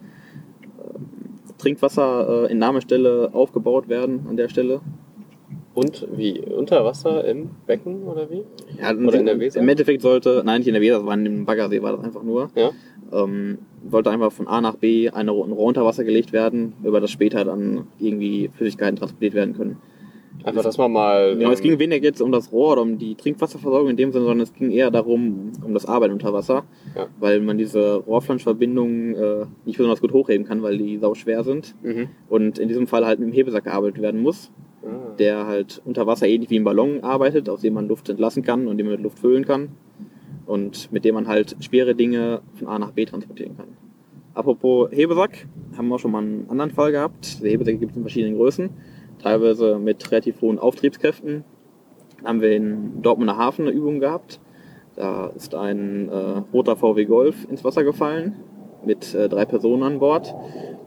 [1.55, 4.81] äh, Trinkwasserentnahmestelle aufgebaut werden an der Stelle.
[5.73, 6.39] Und wie?
[6.39, 8.43] Unter Wasser im Becken oder wie?
[8.79, 9.59] Ja, Oder in der Weser?
[9.59, 12.05] Im Endeffekt sollte, nein, nicht in der Weser, das war in dem Baggersee, war das
[12.05, 12.49] einfach nur.
[12.55, 12.71] Ja.
[13.11, 13.57] Ähm,
[13.91, 17.11] sollte einfach von A nach B eine, ein Rohr unter Wasser gelegt werden, über das
[17.11, 19.77] später dann irgendwie Flüssigkeiten transportiert werden können.
[20.45, 21.35] Einfach, dass man mal.
[21.37, 24.25] Genau, es ging weniger jetzt um das Rohr oder um die Trinkwasserversorgung in dem Sinne,
[24.25, 26.63] sondern es ging eher darum, um das Arbeiten unter Wasser,
[26.95, 27.07] Ja.
[27.19, 31.75] weil man diese Rohrflanschverbindungen äh, nicht besonders gut hochheben kann, weil die sau schwer sind
[31.83, 32.09] Mhm.
[32.29, 34.51] und in diesem Fall halt mit dem Hebesack gearbeitet werden muss,
[34.83, 35.15] Ah.
[35.17, 38.67] der halt unter Wasser ähnlich wie ein Ballon arbeitet, aus dem man Luft entlassen kann
[38.67, 39.69] und den man mit Luft füllen kann
[40.45, 43.67] und mit dem man halt schwere Dinge von A nach B transportieren kann.
[44.35, 47.41] Apropos Hebesack, haben wir auch schon mal einen anderen Fall gehabt.
[47.41, 48.69] Die Hebesäcke gibt es in verschiedenen Größen,
[49.25, 51.43] teilweise mit relativ hohen Auftriebskräften.
[52.23, 54.39] Haben wir in Dortmunder Hafen eine Übung gehabt.
[54.95, 58.35] Da ist ein äh, roter VW Golf ins Wasser gefallen
[58.85, 60.33] mit äh, drei Personen an Bord.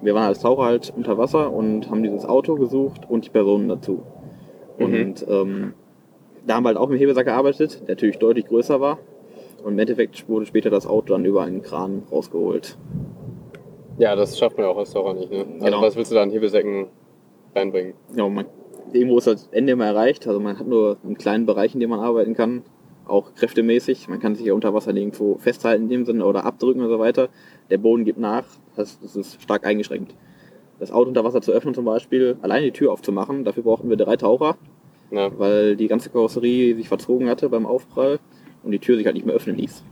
[0.02, 3.68] Wir waren als Taucher halt unter Wasser und haben dieses Auto gesucht und die Personen
[3.68, 4.02] dazu.
[4.78, 4.84] Mhm.
[4.84, 5.74] Und ähm,
[6.46, 8.98] da haben wir halt auch mit Hebesack gearbeitet, der natürlich deutlich größer war.
[9.64, 12.78] Und im Endeffekt wurde später das Auto dann über einen Kran rausgeholt.
[13.98, 15.38] Ja, das schafft man ja auch als Taucher nicht, ne?
[15.38, 15.82] Also Genau.
[15.82, 16.86] was willst du da in Hebesäcken
[17.54, 17.94] reinbringen?
[18.16, 18.46] Ja, man,
[18.92, 20.26] irgendwo ist das Ende immer erreicht.
[20.26, 22.62] Also man hat nur einen kleinen Bereich, in dem man arbeiten kann,
[23.06, 24.08] auch kräftemäßig.
[24.08, 26.98] Man kann sich ja unter Wasser nirgendwo festhalten in dem Sinne oder abdrücken und so
[26.98, 27.28] weiter.
[27.70, 28.44] Der Boden gibt nach,
[28.76, 30.14] das es ist stark eingeschränkt.
[30.78, 33.96] Das Auto unter Wasser zu öffnen zum Beispiel, alleine die Tür aufzumachen, dafür brauchten wir
[33.96, 34.56] drei Taucher,
[35.10, 35.30] Ja.
[35.36, 38.20] weil die ganze Karosserie sich verzogen hatte beim Aufprall
[38.62, 39.82] und die Tür sich halt nicht mehr öffnen ließ.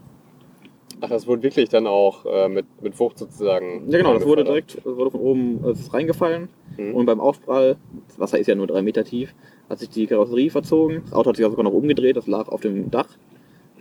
[1.00, 3.90] Ach, das wurde wirklich dann auch äh, mit, mit Wucht sozusagen.
[3.90, 6.94] Ja genau, das wurde direkt, das wurde von oben es ist reingefallen Mhm.
[6.94, 7.76] und beim Aufprall,
[8.08, 9.34] das Wasser ist ja nur drei Meter tief,
[9.70, 12.48] hat sich die Karosserie verzogen, das Auto hat sich auch sogar noch umgedreht, das lag
[12.48, 13.08] auf dem Dach,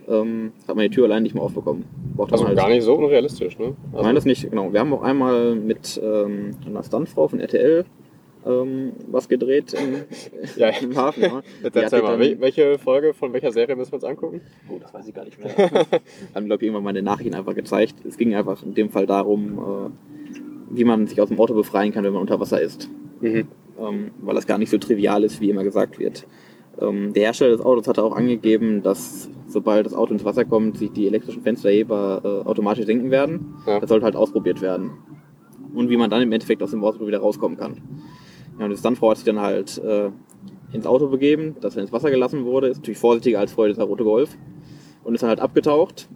[0.08, 1.84] ähm, hat man die Tür allein nicht mehr aufbekommen.
[2.16, 3.74] Braucht Also halt, gar nicht so unrealistisch, ne?
[3.92, 4.72] Also, Nein, das nicht, genau.
[4.72, 7.84] Wir haben auch einmal mit ähm, einer Stuntfrau von RTL
[8.46, 10.04] ähm, was gedreht im,
[10.56, 10.68] Ja.
[10.68, 11.22] im Hafen.
[11.24, 11.42] Ja.
[11.64, 14.40] Erzähl mal, dann- wel- welche Folge von welcher Serie müssen wir uns angucken?
[14.70, 15.50] Oh, das weiß ich gar nicht mehr.
[16.34, 17.96] haben, glaube ich, irgendwann mal eine Nachricht einfach gezeigt.
[18.06, 19.90] Es ging einfach in dem Fall darum, äh,
[20.70, 22.88] wie man sich aus dem Auto befreien kann, wenn man unter Wasser ist.
[23.20, 23.48] Mhm.
[23.78, 26.26] Ähm, weil das gar nicht so trivial ist, wie immer gesagt wird.
[26.80, 30.78] Ähm, der Hersteller des Autos hatte auch angegeben, dass sobald das Auto ins Wasser kommt,
[30.78, 33.54] sich die elektrischen Fensterheber äh, automatisch senken werden.
[33.66, 33.80] Ja.
[33.80, 34.90] Das sollte halt ausprobiert werden.
[35.74, 37.80] Und wie man dann im Endeffekt aus dem Auto wieder rauskommen kann.
[38.58, 40.10] Ja, und die Stuntfrau hat sich dann halt äh,
[40.72, 42.68] ins Auto begeben, das dann ins Wasser gelassen wurde.
[42.68, 44.36] Ist natürlich vorsichtiger als vorher dieser rote Golf.
[45.04, 46.08] Und ist dann halt abgetaucht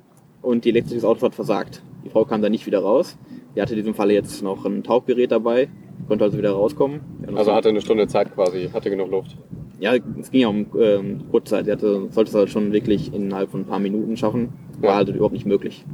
[0.42, 1.82] und die elektrische Auto hat versagt.
[2.04, 3.16] Die Frau kam dann nicht wieder raus.
[3.56, 5.68] Die hatte in diesem Falle jetzt noch ein Tauchgerät dabei,
[6.08, 7.00] konnte also wieder rauskommen.
[7.34, 9.36] Also hatte eine Stunde Zeit quasi, hatte genug Luft.
[9.80, 11.64] ja, es ging ja um ähm, Kurzzeit.
[11.66, 14.50] Sie hatte, sollte es halt schon wirklich innerhalb von ein paar Minuten schaffen.
[14.80, 14.96] War Ja.
[14.96, 15.84] halt überhaupt nicht möglich.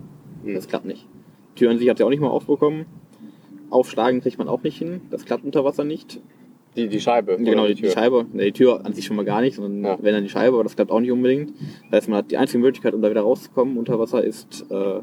[0.44, 0.54] Mhm.
[0.54, 1.06] Das klappt nicht.
[1.54, 2.84] Die Tür an sich hat sie auch nicht mal aufbekommen.
[3.70, 5.00] Aufschlagen kriegt man auch nicht hin.
[5.10, 6.20] Das klappt unter Wasser nicht.
[6.76, 7.36] Die, die Scheibe.
[7.38, 8.26] genau, die, die Scheibe.
[8.34, 9.98] Die Tür an sich schon mal gar nicht, sondern Ja.
[10.02, 11.52] wenn dann die Scheibe, aber das klappt auch nicht unbedingt.
[11.90, 15.00] Das heißt, man hat die einzige Möglichkeit, um da wieder rauszukommen unter Wasser, ist äh,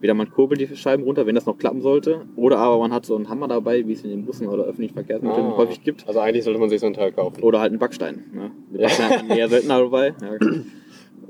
[0.00, 2.22] wieder man kurbelt die Scheiben runter, wenn das noch klappen sollte.
[2.36, 4.94] Oder aber man hat so einen Hammer dabei, wie es in den Bussen oder öffentlichen
[4.94, 5.56] Verkehrsmitteln Ah.
[5.56, 6.06] häufig gibt.
[6.06, 7.42] Also eigentlich sollte man sich so ein Teil kaufen.
[7.42, 8.24] Oder halt einen Backstein.
[8.32, 8.50] Ne?
[8.72, 8.80] Den.
[8.82, 10.14] Backstein hat man eher seltener dabei.
[10.22, 10.48] Ja.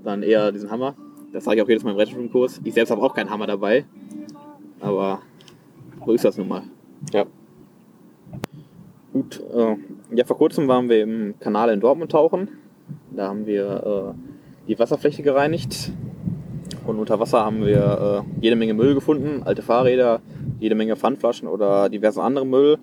[0.05, 0.95] Dann eher diesen Hammer.
[1.33, 2.61] Das sage ich auch jedes Mal im Rettungsschwimmkurs.
[2.65, 3.85] Ich selbst habe auch keinen Hammer dabei.
[4.81, 5.21] Aber
[6.07, 6.63] so ist das nun mal.
[7.13, 7.25] Ja.
[9.13, 9.77] Gut, äh,
[10.15, 12.49] ja, vor kurzem waren wir im Kanal in Dortmund tauchen.
[13.11, 15.91] Da haben wir äh, die Wasserfläche gereinigt.
[16.89, 20.23] Und unter Wasser haben wir äh, jede Menge Müll gefunden, alte Fahrräder,
[20.59, 22.79] jede Menge Pfandflaschen oder diverse andere Müll.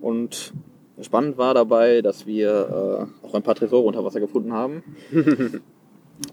[0.00, 0.52] Und
[1.00, 4.84] spannend war dabei, dass wir äh, auch ein paar Tresore unter Wasser gefunden haben.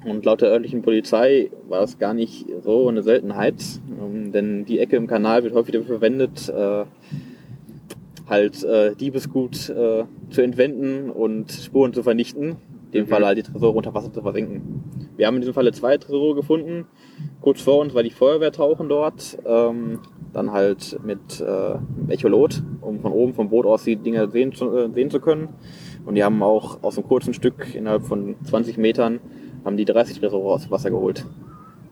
[0.05, 3.55] Und laut der örtlichen Polizei war das gar nicht so eine Seltenheit,
[3.99, 6.85] ähm, denn die Ecke im Kanal wird häufig dafür verwendet, äh,
[8.27, 12.57] halt äh, Diebesgut äh, zu entwenden und Spuren zu vernichten.
[12.85, 13.09] In dem Mhm.
[13.09, 14.83] Fall halt die Tresore unter Wasser zu versenken.
[15.17, 16.85] Wir haben in diesem Falle zwei Tresore gefunden.
[17.41, 19.37] Kurz vor uns war die Feuerwehr tauchen dort.
[19.45, 19.99] Ähm,
[20.33, 24.75] dann halt mit äh, Echolot, um von oben vom Boot aus die Dinge sehen zu,
[24.75, 25.49] äh, sehen zu können.
[26.05, 29.19] Und die haben auch aus einem kurzen Stück innerhalb von 20 Metern
[29.63, 31.25] haben die 30 Tresore aus dem Wasser geholt.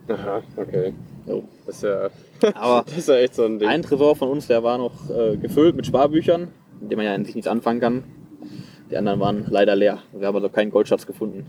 [0.10, 0.94] Aha, okay.
[1.26, 1.44] Jo.
[1.66, 2.10] Das ist ja,
[2.56, 3.70] Aber das ist ja echt so ein Ding.
[3.70, 6.50] ein Tresor von uns, der war noch äh, gefüllt mit Sparbüchern,
[6.82, 8.04] mit denen man ja an sich nichts anfangen kann.
[8.94, 10.04] Die anderen waren leider leer.
[10.14, 11.48] Wir haben also keinen Goldschatz gefunden.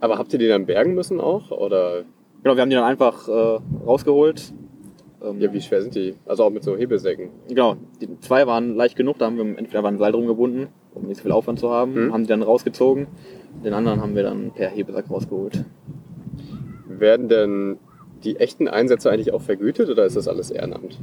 [0.00, 1.52] Aber habt ihr die dann bergen müssen auch?
[1.52, 2.02] Oder
[2.42, 4.52] Genau, wir haben die dann einfach äh, rausgeholt.
[5.22, 6.16] Ähm, ja, wie schwer sind die?
[6.26, 7.28] Also auch mit so Hebesäcken.
[7.48, 11.04] Genau, die zwei waren leicht genug, da haben wir entweder ein Seil drum gebunden, um
[11.06, 12.12] nicht so viel Aufwand zu haben, Mhm.
[12.12, 13.06] haben die dann rausgezogen.
[13.64, 15.64] Den anderen haben wir dann per Hebesack rausgeholt.
[16.88, 17.78] Werden denn
[18.24, 20.98] die echten Einsätze eigentlich auch vergütet oder ist das alles Ehrenamt?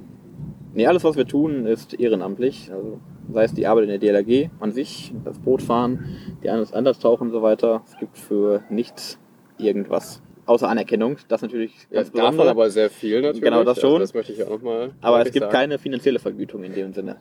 [0.74, 2.72] Nee, alles was wir tun ist ehrenamtlich.
[2.72, 3.00] Also
[3.32, 7.34] sei es die Arbeit in der DLRG an sich, das Bootfahren, die Anders Anderstauchen und
[7.34, 7.84] so weiter.
[7.88, 9.20] Es gibt für nichts
[9.58, 10.22] irgendwas.
[10.46, 12.50] Außer Anerkennung, das natürlich Ja, ganz davon besondere.
[12.50, 13.42] aber sehr viel natürlich.
[13.44, 13.92] Genau, das schon.
[13.92, 14.92] Also das möchte ich auch nochmal.
[15.02, 17.18] aber es gibt keine finanzielle Vergütung in dem Sinne.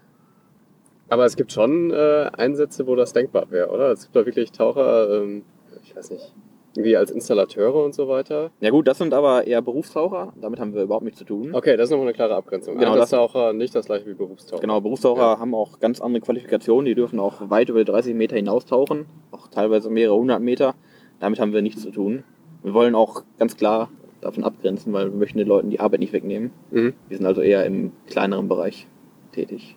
[1.08, 3.90] Aber es gibt schon äh, Einsätze, wo das denkbar wäre, oder?
[3.90, 5.42] Es gibt da wirklich Taucher, ähm,
[5.82, 6.32] ich weiß nicht,
[6.76, 8.50] irgendwie als Installateure und so weiter.
[8.60, 11.50] Ja gut, das sind aber eher Berufstaucher, damit haben wir überhaupt nichts zu tun.
[11.54, 12.74] Okay, das ist nochmal eine klare Abgrenzung.
[12.74, 14.60] Genau, das- Einsatztaucher nicht das gleiche wie Berufstaucher.
[14.60, 15.38] Genau, Berufstaucher Ja.
[15.38, 19.48] haben auch ganz andere Qualifikationen, die dürfen auch weit über die 30 Meter hinaustauchen, auch
[19.48, 20.74] teilweise mehrere hundert Meter.
[21.18, 22.22] Damit haben wir nichts zu tun.
[22.62, 26.12] Wir wollen auch ganz klar davon abgrenzen, weil wir möchten den Leuten die Arbeit nicht
[26.12, 26.50] wegnehmen.
[26.70, 26.92] Mhm.
[27.08, 28.86] Wir sind also eher im kleineren Bereich
[29.32, 29.76] tätig.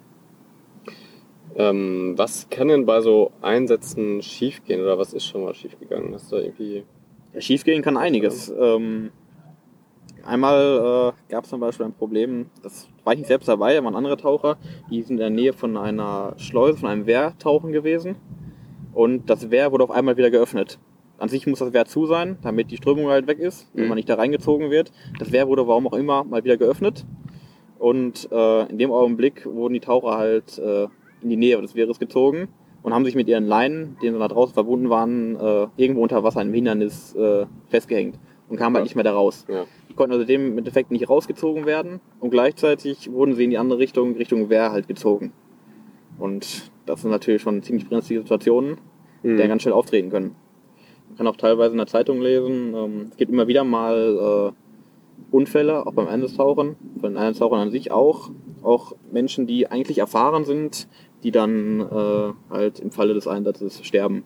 [1.56, 6.14] Ähm, was kann denn bei so Einsätzen schiefgehen oder was ist schon mal schiefgegangen?
[6.14, 6.84] Hast du irgendwie.
[7.34, 8.52] Ja, schiefgehen kann einiges.
[8.60, 9.12] Ähm,
[10.26, 13.84] einmal äh, gab es zum Beispiel ein Problem, das war ich nicht selbst dabei, da
[13.84, 14.58] waren andere Taucher,
[14.90, 18.16] die sind in der Nähe von einer Schleuse, von einem Wehr tauchen gewesen.
[18.94, 20.78] Und das Wehr wurde auf einmal wieder geöffnet.
[21.18, 23.90] An sich muss das Wehr zu sein, damit die Strömung halt weg ist, wenn Mhm.
[23.90, 24.92] man nicht da reingezogen wird.
[25.20, 27.06] Das Wehr wurde warum auch immer mal wieder geöffnet.
[27.80, 30.88] Und äh, in dem Augenblick wurden die Taucher halt äh,
[31.24, 32.48] in die Nähe des Wehres gezogen
[32.84, 36.24] und haben sich mit ihren Leinen, denen sie da draußen verbunden waren, äh, irgendwo unter
[36.24, 38.80] Wasser einem Hindernis äh, festgehängt und kamen Ja.
[38.80, 39.46] halt nicht mehr da raus.
[39.50, 39.66] Ja.
[39.90, 43.58] Die konnten also dem im Endeffekt nicht rausgezogen werden und gleichzeitig wurden sie in die
[43.58, 45.32] andere Richtung, Richtung Wehr halt gezogen.
[46.20, 48.78] Und das sind natürlich schon ziemlich brenzlige Situationen,
[49.24, 49.38] die Mhm.
[49.38, 50.36] dann ganz schnell auftreten können.
[51.10, 55.36] Man kann auch teilweise in der Zeitung lesen, ähm, es gibt immer wieder mal äh,
[55.36, 58.30] Unfälle, auch beim Einsatztauchen, von den Einsatztauchern an sich auch.
[58.62, 60.88] Auch Menschen, die eigentlich erfahren sind,
[61.24, 64.24] die dann äh, halt im Falle des Einsatzes sterben.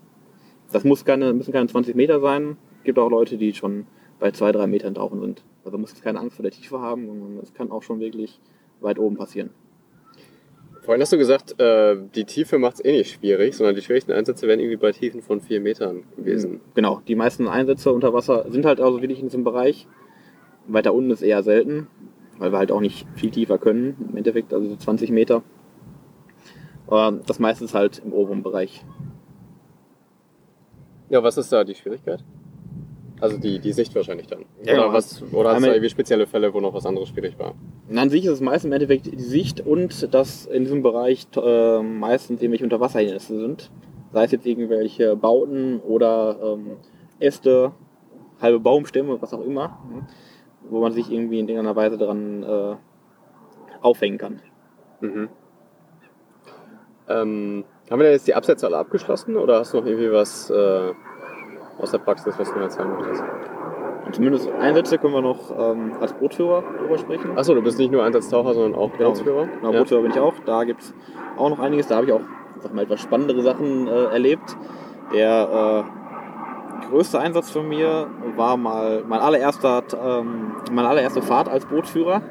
[0.72, 2.58] Das muss keine, müssen keine 20 Meter sein.
[2.80, 3.86] Es gibt auch Leute, die schon
[4.20, 5.44] bei zwei, drei Metern tauchen sind.
[5.64, 8.00] Also man muss jetzt keine Angst vor der Tiefe haben, sondern es kann auch schon
[8.00, 8.40] wirklich
[8.82, 9.52] weit oben passieren.
[10.82, 14.14] Vorhin hast du gesagt, äh, die Tiefe macht es eh nicht schwierig, sondern die schwierigsten
[14.14, 16.62] Einsätze wären irgendwie bei Tiefen von vier Metern gewesen.
[16.76, 19.86] Genau, die meisten Einsätze unter Wasser sind halt also wirklich in diesem Bereich.
[20.66, 21.88] Weiter unten ist eher selten,
[22.38, 25.44] weil wir halt auch nicht viel tiefer können, im Endeffekt, also so 20 Meter.
[26.88, 28.84] Aber das meiste ist halt im oberen Bereich.
[31.10, 32.24] Ja, was ist da die Schwierigkeit?
[33.20, 34.46] Also die, die Sicht wahrscheinlich dann.
[34.64, 34.94] Ja, oder genau.
[34.94, 37.56] was, oder hast du irgendwie spezielle Fälle, wo noch was anderes schwierig war?
[37.94, 41.82] An sich ist es meist im Endeffekt die Sicht und dass in diesem Bereich äh,
[41.82, 43.72] meistens irgendwelche Unterwasserhindernisse sind.
[44.14, 46.78] Sei es jetzt irgendwelche Bauten oder ähm,
[47.20, 47.72] Äste,
[48.40, 50.08] halbe Baumstämme, was auch immer, ne,
[50.70, 52.76] wo man sich irgendwie in irgendeiner Weise dran äh,
[53.82, 54.42] aufhängen kann.
[55.02, 55.30] Mhm.
[57.10, 60.50] Ähm, haben wir denn jetzt die Absätze alle abgeschlossen oder hast du noch irgendwie was
[60.50, 60.92] äh,
[61.80, 63.24] aus der Praxis, was du mir erzählen möchtest?
[64.12, 67.38] Zumindest Einsätze können wir noch ähm, als Bootführer drüber sprechen.
[67.38, 69.10] Achso, du bist nicht nur Einsatztaucher, sondern auch Genau.
[69.10, 69.48] Bootsführer?
[69.48, 69.80] Genau, ja.
[69.80, 70.34] Bootsführer bin ich auch.
[70.46, 70.94] Da gibt es
[71.38, 71.88] auch noch einiges.
[71.88, 72.22] Da habe ich auch
[72.60, 74.56] sag mal, etwas spannendere Sachen äh, erlebt.
[75.14, 75.86] Der
[76.84, 82.22] äh, größte Einsatz von mir war mal mein allererster, ähm, meine allererste Fahrt als Bootsführer.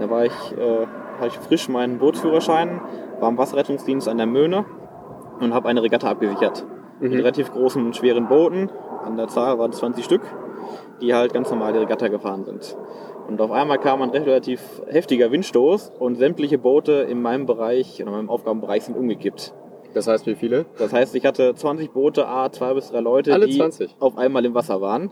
[0.00, 0.86] Da war ich, äh,
[1.18, 2.80] hatte ich frisch meinen Bootsführerschein,
[3.20, 4.64] war im Wasserrettungsdienst an der Möhne
[5.40, 6.64] und habe eine Regatta abgesichert.
[7.00, 7.16] Mit Mhm.
[7.18, 8.70] relativ großen und schweren Booten.
[9.04, 10.22] An der Zahl waren es 20 Stück,
[11.00, 12.76] die halt ganz normal die Regatta gefahren sind.
[13.28, 18.06] Und auf einmal kam ein relativ heftiger Windstoß und sämtliche Boote in meinem Bereich, in
[18.10, 19.52] meinem Aufgabenbereich sind umgekippt.
[19.94, 20.66] Das heißt, wie viele?
[20.78, 23.96] Das heißt, ich hatte 20 Boote, a zwei bis drei Leute, Alle die 20?
[24.00, 25.10] auf einmal im Wasser waren.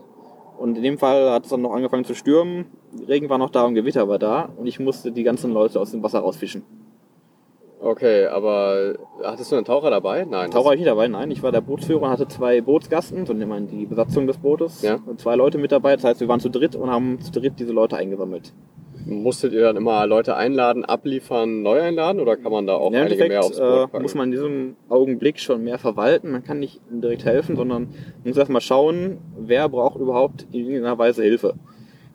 [0.57, 2.65] Und in dem Fall hat es dann noch angefangen zu stürmen.
[3.07, 4.49] Regen war noch da und Gewitter war da.
[4.57, 6.63] Und ich musste die ganzen Leute aus dem Wasser rausfischen.
[7.79, 10.25] Okay, aber hattest du einen Taucher dabei?
[10.25, 10.49] Nein.
[10.51, 11.29] Taucher ich nicht dabei, nein.
[11.29, 14.81] Ich war der Bootsführer und hatte zwei Bootsgasten, so nennt man die Besatzung des Bootes.
[14.81, 14.97] Ja.
[15.05, 15.95] Und zwei Leute mit dabei.
[15.95, 18.53] Das heißt, wir waren zu dritt und haben zu dritt diese Leute eingesammelt.
[19.05, 23.03] Musstet ihr dann immer Leute einladen, abliefern, neu einladen oder kann man da auch Ja,
[23.03, 24.01] einige mehr aufs Boot äh, packen?
[24.01, 26.31] muss man in diesem Augenblick schon mehr verwalten.
[26.31, 27.93] Man kann nicht direkt helfen, sondern man
[28.25, 31.53] muss erstmal schauen, wer braucht überhaupt in irgendeiner Weise Hilfe.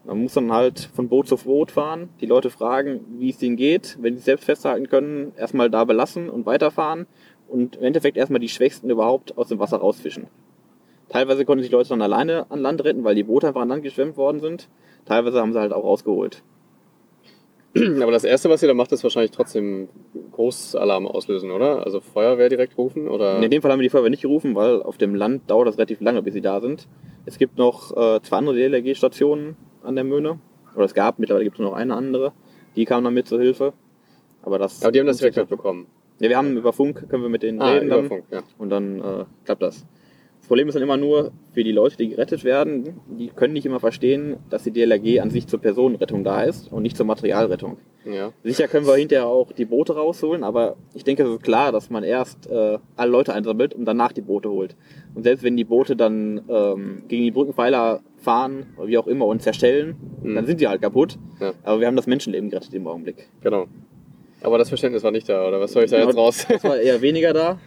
[0.04, 3.56] Man muss dann halt von Boot zu Boot fahren, die Leute fragen, wie es ihnen
[3.56, 3.96] geht.
[4.00, 7.06] Wenn sie es selbst festhalten können, erstmal da belassen und weiterfahren
[7.48, 10.26] und im Endeffekt erstmal die Schwächsten überhaupt aus dem Wasser rausfischen.
[11.08, 13.82] Teilweise konnten sich Leute dann alleine an Land retten, weil die Boote einfach an Land
[13.82, 14.68] geschwemmt worden sind.
[15.04, 16.42] Teilweise haben sie halt auch rausgeholt.
[18.02, 19.88] Aber das Erste, was ihr da macht, ist wahrscheinlich trotzdem
[20.32, 21.84] Großalarm auslösen, oder?
[21.84, 23.40] Also Feuerwehr direkt rufen oder?
[23.42, 25.78] In dem Fall haben wir die Feuerwehr nicht gerufen, weil auf dem Land dauert das
[25.78, 26.88] relativ lange, bis sie da sind.
[27.24, 30.38] Es gibt noch äh, zwei andere DLRG-Stationen an der Möhne.
[30.74, 32.32] Oder es gab, mittlerweile gibt es nur noch eine andere.
[32.76, 33.72] Die kam dann mit zur Hilfe.
[34.42, 34.82] Aber das.
[34.82, 35.86] Aber die haben das direkt mitbekommen.
[36.18, 38.08] Ja, wir haben über Funk, können wir mit denen Ah, reden über dann.
[38.08, 38.42] Funk, ja.
[38.58, 39.84] Und dann äh, klappt das.
[40.42, 43.64] Das Problem ist dann immer nur, für die Leute, die gerettet werden, die können nicht
[43.64, 47.76] immer verstehen, dass die DLRG an sich zur Personenrettung da ist und nicht zur Materialrettung.
[48.04, 48.32] Ja.
[48.42, 51.90] Sicher können wir hinterher auch die Boote rausholen, aber ich denke, es ist klar, dass
[51.90, 54.74] man erst äh, alle Leute einsammelt und danach die Boote holt.
[55.14, 59.26] Und selbst wenn die Boote dann ähm, gegen die Brückenpfeiler fahren oder wie auch immer
[59.26, 60.34] und zerstellen, Mhm.
[60.34, 61.18] dann sind die halt kaputt.
[61.40, 61.52] Ja.
[61.62, 63.28] Aber wir haben das Menschenleben gerettet im Augenblick.
[63.42, 63.66] Genau.
[64.40, 66.46] Aber das Verständnis war nicht da, oder was soll ich da jetzt raus?
[66.48, 67.60] Das war eher weniger da.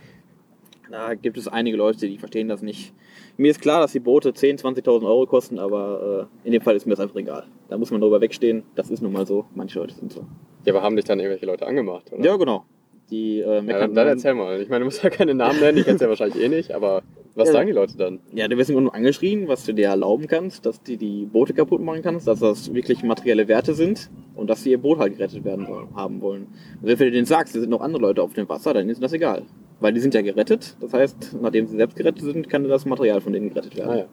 [0.92, 2.94] Da gibt es einige Leute, die verstehen das nicht.
[3.38, 6.76] Mir ist klar, dass die Boote 10.000, 20.000 Euro kosten, aber äh, in dem Fall
[6.76, 7.46] ist mir das einfach egal.
[7.70, 8.64] Da muss man drüber wegstehen.
[8.76, 9.46] Das ist nun mal so.
[9.56, 10.26] Manche Leute sind so.
[10.66, 12.24] ja, aber haben dich dann irgendwelche Leute angemacht, oder?
[12.24, 12.66] Ja, genau.
[13.10, 14.60] Die äh, Ja, dann, dann erzähl mal.
[14.62, 17.04] Ich meine, du musst ja keine Namen nennen, ich kenn's ja wahrscheinlich eh nicht, aber
[17.36, 17.54] was Ja.
[17.56, 18.20] sagen die Leute dann?
[18.34, 21.82] Ja, du wirst nur angeschrien, was du dir erlauben kannst, dass du die Boote kaputt
[21.82, 25.44] machen kannst, dass das wirklich materielle Werte sind und dass sie ihr Boot halt gerettet
[25.44, 26.44] werden haben wollen.
[26.82, 29.04] Und wenn du denen sagst, es sind noch andere Leute auf dem Wasser, dann ist
[29.04, 29.44] das egal.
[29.80, 30.78] Weil die sind ja gerettet.
[30.80, 33.92] Das heißt, nachdem sie selbst gerettet sind, kann das Material von denen gerettet werden.
[33.92, 34.06] Ah, ja.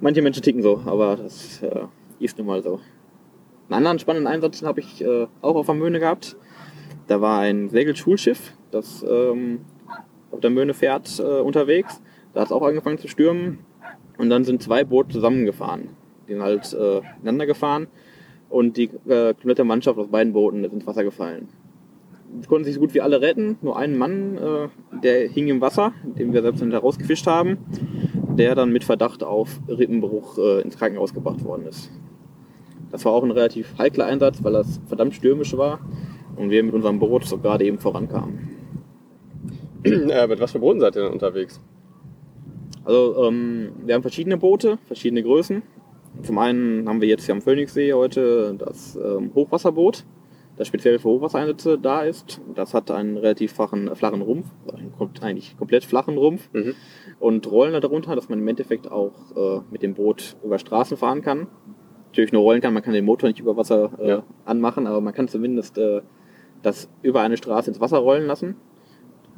[0.00, 1.84] Manche Menschen ticken so, aber das äh,
[2.18, 2.80] ist nun mal so.
[3.68, 6.36] Einen anderen spannenden Einsatz habe ich äh, auch auf der Möhne gehabt.
[7.06, 9.60] Da war ein Segelschulschiff, das ähm,
[10.30, 12.00] auf der Möhne fährt, äh, unterwegs.
[12.34, 13.58] Da hat es auch angefangen zu stürmen.
[14.18, 15.90] Und dann sind zwei Boote zusammengefahren.
[16.28, 17.86] Die sind halt äh, ineinander gefahren.
[18.48, 21.48] Und die äh, komplette Mannschaft aus beiden Booten ist ins Wasser gefallen.
[22.48, 23.56] Konnten sich so gut wie alle retten.
[23.62, 24.68] Nur ein Mann, äh,
[25.02, 27.58] der hing im Wasser, den wir selbst herausgefischt haben
[28.36, 31.90] der dann mit Verdacht auf Rippenbruch äh, ins Krankenhaus gebracht worden ist.
[32.90, 35.80] Das war auch ein relativ heikler Einsatz, weil das verdammt stürmisch war
[36.36, 38.50] und wir mit unserem Boot so gerade eben vorankamen.
[39.84, 41.60] äh, mit was für Booten seid ihr denn unterwegs?
[42.84, 45.62] Also ähm, wir haben verschiedene Boote, verschiedene Größen.
[46.22, 50.04] Zum einen haben wir jetzt hier am Phoenixsee heute das ähm, Hochwasserboot,
[50.56, 52.40] das speziell für Hochwassereinsätze da ist.
[52.54, 56.74] Das hat einen relativ flachen, flachen Rumpf, einen eigentlich komplett flachen Rumpf Mhm.
[57.20, 61.22] und Rollen darunter, dass man im Endeffekt auch äh, mit dem Boot über Straßen fahren
[61.22, 61.46] kann.
[62.08, 64.22] Natürlich nur rollen kann, man kann den Motor nicht über Wasser äh, Ja.
[64.44, 66.02] anmachen, aber man kann zumindest äh,
[66.62, 68.56] das über eine Straße ins Wasser rollen lassen.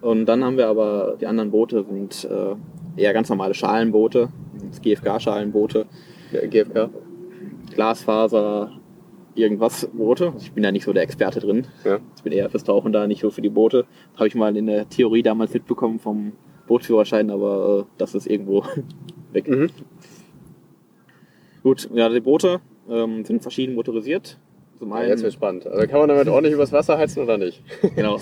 [0.01, 4.29] Und dann haben wir aber, die anderen Boote sind äh, eher ganz normale Schalenboote,
[4.83, 5.87] GFK-Schalenboote,
[6.33, 6.91] Ja, GFK?
[7.75, 8.73] Glasfaser,
[9.35, 10.33] irgendwas Boote.
[10.39, 11.67] Ich bin da nicht so der Experte drin.
[11.85, 11.99] Ja.
[12.17, 13.87] Ich bin eher fürs Tauchen da, nicht so für die Boote.
[14.17, 16.33] Habe ich mal in der Theorie damals mitbekommen vom
[16.67, 18.65] Bootführerschein, aber äh, das ist irgendwo
[19.33, 19.49] weg.
[19.49, 19.71] Mhm.
[21.63, 24.39] Gut, ja, die Boote ähm, sind verschieden motorisiert.
[24.79, 25.67] Zum Ja, einen, jetzt wird spannend.
[25.67, 27.63] Also kann man damit ordentlich übers Wasser heizen oder nicht?
[27.97, 28.19] genau.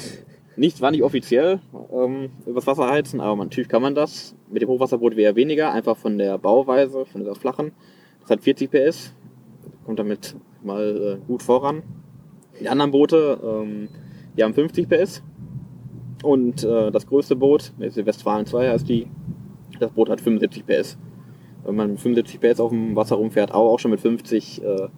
[0.54, 1.60] Nichts war nicht offiziell
[1.92, 4.34] ähm, übers Wasser heizen, aber natürlich kann man das.
[4.50, 7.72] Mit dem Hochwasserboot wäre weniger, einfach von der Bauweise, von dieser flachen.
[8.20, 9.14] Das hat 40 PS,
[9.84, 11.82] kommt damit mal äh, gut voran.
[12.60, 13.88] Die anderen Boote, ähm,
[14.36, 15.22] die haben 50 PS.
[16.22, 19.08] Und äh, das größte Boot, das ist die Westfalen 2 heißt die,
[19.80, 20.96] das Boot hat 75 PS.
[21.64, 24.74] Wenn man mit 75 PS auf dem Wasser rumfährt, aber auch schon mit 50, äh,
[24.74, 24.90] ist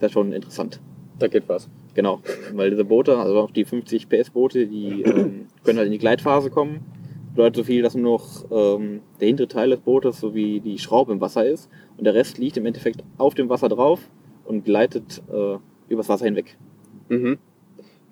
[0.00, 0.80] das schon interessant.
[1.18, 1.68] Da geht was.
[1.94, 2.20] Genau,
[2.54, 5.98] weil diese Boote, also auch die 50 PS Boote, die ähm, können halt in die
[5.98, 6.80] Gleitphase kommen.
[7.34, 11.12] Bedeutet so viel, dass nur noch ähm, der hintere Teil des Bootes sowie die Schraube
[11.12, 14.00] im Wasser ist und der Rest liegt im Endeffekt auf dem Wasser drauf
[14.44, 15.56] und gleitet äh,
[15.88, 16.56] übers Wasser hinweg.
[17.08, 17.38] Mhm.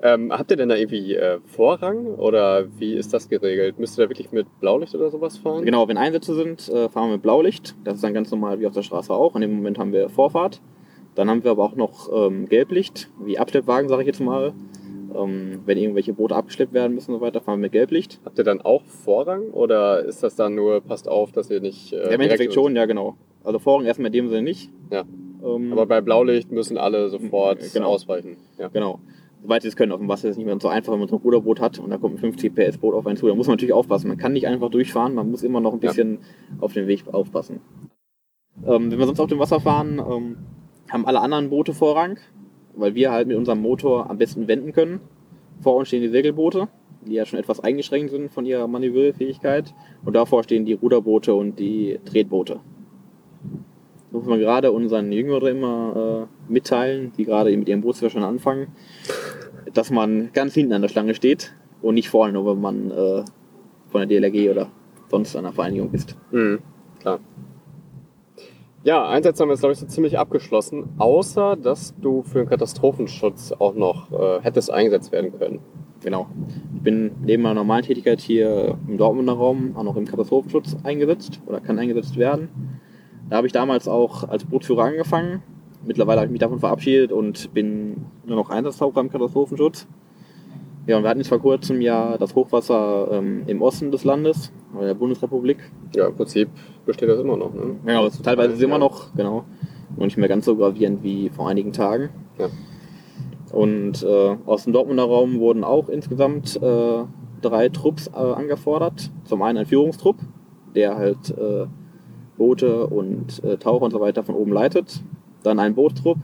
[0.04, 3.78] Ähm, habt ihr denn da irgendwie äh, Vorrang oder wie ist das geregelt?
[3.78, 5.64] Müsst ihr da wirklich mit Blaulicht oder sowas fahren?
[5.64, 7.76] Genau, wenn Einsätze sind, äh, fahren wir mit Blaulicht.
[7.84, 9.36] Das ist dann ganz normal wie auf der Straße auch.
[9.36, 10.60] In dem Moment haben wir Vorfahrt.
[11.14, 14.52] Dann haben wir aber auch noch ähm, Gelblicht, wie Abschleppwagen, sage ich jetzt mal.
[15.14, 18.18] Ähm, wenn irgendwelche Boote abgeschleppt werden müssen und so weiter, fahren wir mit Gelblicht.
[18.24, 21.92] Habt ihr dann auch Vorrang oder ist das dann nur, passt auf, dass ihr nicht.
[21.92, 23.16] Äh, ja, Im Endeffekt schon, ja genau.
[23.44, 24.70] Also Vorrang erstmal in dem Sinne nicht.
[24.90, 25.04] Ja.
[25.44, 27.88] Ähm, Aber bei Blaulicht müssen alle sofort Genau.
[27.88, 28.36] ausweichen.
[28.58, 28.68] Ja.
[28.68, 29.00] Genau.
[29.42, 29.90] soweit sie es können.
[29.90, 31.80] Auf dem Wasser ist es nicht mehr so einfach, wenn man so ein Ruderboot hat
[31.80, 33.26] und da kommt ein 50 PS Boot auf einen zu.
[33.26, 34.06] Da muss man natürlich aufpassen.
[34.06, 35.88] Man kann nicht einfach durchfahren, man muss immer noch ein Ja.
[35.88, 36.18] bisschen
[36.60, 37.60] auf den Weg aufpassen.
[38.64, 40.36] Ähm, wenn wir sonst auf dem Wasser fahren, ähm,
[40.90, 42.18] haben alle anderen Boote Vorrang,
[42.76, 45.00] weil wir halt mit unserem Motor am besten wenden können.
[45.60, 46.68] Vor uns stehen die Segelboote,
[47.06, 49.74] die ja schon etwas eingeschränkt sind von ihrer Manövrierfähigkeit.
[50.04, 52.60] Und davor stehen die Ruderboote und die Tretboote.
[54.12, 58.68] Muss man gerade unseren Jüngeren immer äh, mitteilen, die gerade mit ihrem Bootsführerschein anfangen,
[59.72, 63.24] dass man ganz hinten an der Schlange steht und nicht vorne, nur wenn man äh,
[63.88, 64.68] von der DLRG oder
[65.10, 66.16] sonst einer Vereinigung ist.
[66.30, 66.60] Mhm,
[67.00, 67.20] klar.
[68.84, 72.48] Ja, Einsätze haben wir jetzt, glaube ich, so ziemlich abgeschlossen, außer dass du für den
[72.48, 75.60] Katastrophenschutz auch noch äh, hättest eingesetzt werden können.
[76.02, 76.26] Genau.
[76.74, 81.40] Ich bin neben meiner normalen Tätigkeit hier im Dortmunder Raum auch noch im Katastrophenschutz eingesetzt
[81.46, 82.48] oder kann eingesetzt werden.
[83.32, 85.42] Da habe ich damals auch als Bootführer angefangen.
[85.86, 89.86] Mittlerweile habe ich mich davon verabschiedet und bin nur noch Einsatztaucher im Katastrophenschutz.
[90.86, 94.52] Ja, und wir hatten jetzt vor kurzem ja das Hochwasser ähm, im Osten des Landes,
[94.78, 95.56] der Bundesrepublik.
[95.96, 96.50] Ja, im Prinzip
[96.84, 97.54] besteht das immer noch.
[97.54, 97.76] Ne?
[97.86, 98.80] Genau, das teilweise ist es immer Ja.
[98.80, 99.44] noch, genau.
[99.96, 102.10] Nur nicht mehr ganz so gravierend wie vor einigen Tagen.
[102.38, 102.48] Ja.
[103.50, 107.04] Und äh, aus dem Dortmunder Raum wurden auch insgesamt äh,
[107.40, 109.10] drei Trupps äh, angefordert.
[109.24, 110.16] Zum einen ein Führungstrupp,
[110.74, 111.64] der halt äh,
[112.36, 115.02] Boote und äh, Taucher und so weiter von oben leitet.
[115.42, 116.18] Dann ein Bootstrupp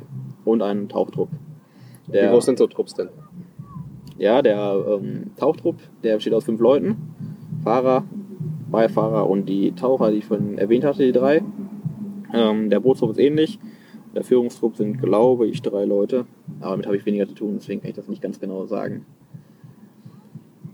[0.45, 1.29] und ein Tauchtrupp.
[2.07, 3.09] Wie groß sind so Trupps denn?
[4.17, 6.97] Ja, der ähm, Tauchtrupp, der besteht aus fünf Leuten.
[7.63, 8.05] Fahrer,
[8.71, 11.43] Beifahrer und die Taucher, die ich vorhin erwähnt hatte, die drei.
[12.33, 13.59] Ähm, der Bootstrupp ist ähnlich.
[14.15, 16.27] Der Führungstrupp sind, glaube ich, drei Leute.
[16.61, 19.05] Aber damit habe ich weniger zu tun, deswegen kann ich das nicht ganz genau sagen.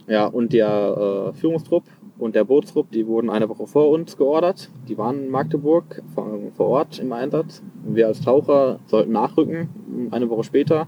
[0.07, 1.85] Ja, und der äh, Führungstrupp
[2.19, 4.71] und der Bootstrupp, die wurden eine Woche vor uns geordert.
[4.89, 7.63] Die waren in Magdeburg vor, Ort im Einsatz.
[7.85, 10.87] Wir als Taucher sollten nachrücken, eine Woche später.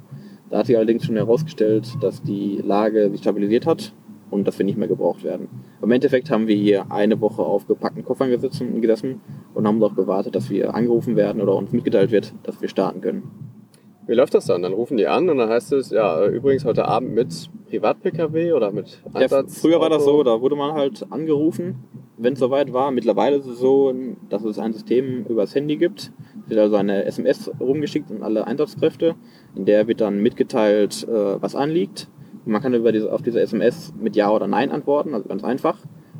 [0.50, 3.92] Da hat sich allerdings schon herausgestellt, dass die Lage sich stabilisiert hat
[4.30, 5.48] und dass wir nicht mehr gebraucht werden.
[5.82, 9.20] Im Endeffekt haben wir hier eine Woche auf gepackten Koffern gesessen
[9.54, 13.00] und haben darauf gewartet, dass wir angerufen werden oder uns mitgeteilt wird, dass wir starten
[13.00, 13.30] können.
[14.06, 14.62] Wie läuft das dann?
[14.62, 18.70] Dann rufen die an und dann heißt es, ja, übrigens heute Abend mit Privat-Pkw oder
[18.70, 19.60] mit Ja, Einsatz?
[19.60, 21.84] früher war das so, da wurde man halt angerufen,
[22.16, 22.92] wenn es soweit war.
[22.92, 23.92] Mittlerweile ist es so,
[24.28, 26.12] dass es ein System übers Handy gibt.
[26.44, 29.16] Es wird also eine SMS rumgeschickt an alle Einsatzkräfte.
[29.56, 32.08] In der wird dann mitgeteilt, äh, was anliegt.
[32.44, 35.42] Und man kann über diese, auf diese SMS mit Ja oder Nein antworten, also ganz
[35.42, 35.78] einfach.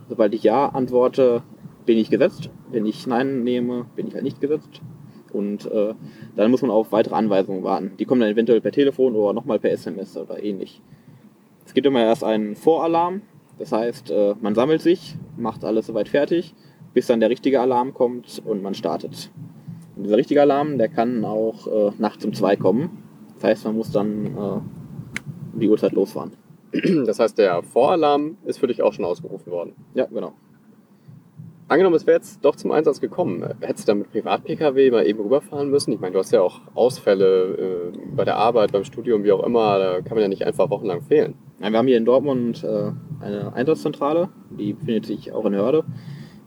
[0.09, 1.43] Sobald ich Ja antworte,
[1.84, 2.51] bin ich gesetzt.
[2.72, 4.80] Wenn ich Nein nehme, bin ich halt nicht gesetzt.
[5.37, 5.93] Und äh,
[6.34, 7.93] dann muss man auf weitere Anweisungen warten.
[7.99, 10.80] Die kommen dann eventuell per Telefon oder nochmal per SMS oder ähnlich.
[11.66, 13.20] Es gibt immer erst einen Voralarm.
[13.59, 16.55] Das heißt, äh, man sammelt sich, macht alles soweit fertig,
[16.95, 19.30] bis dann der richtige Alarm kommt und man startet.
[19.97, 23.03] Und dieser richtige Alarm, der kann auch äh, nachts um zwei kommen.
[23.34, 26.32] Das heißt, man muss dann äh, um die Uhrzeit losfahren.
[27.07, 29.72] Das heißt, der Voralarm ist für dich auch schon ausgerufen worden.
[29.95, 30.32] Ja, genau.
[31.69, 33.45] Angenommen, es wäre jetzt doch zum Einsatz gekommen.
[33.61, 35.93] Hättest du dann mit Privat-Pkw mal eben rüberfahren müssen?
[35.93, 39.43] Ich meine, du hast ja auch Ausfälle äh, bei der Arbeit, beim Studium, wie auch
[39.43, 39.77] immer.
[39.79, 41.35] Da kann man ja nicht einfach wochenlang fehlen.
[41.61, 45.85] Ja, wir haben hier in Dortmund äh, eine Einsatzzentrale, die befindet sich auch in Hörde.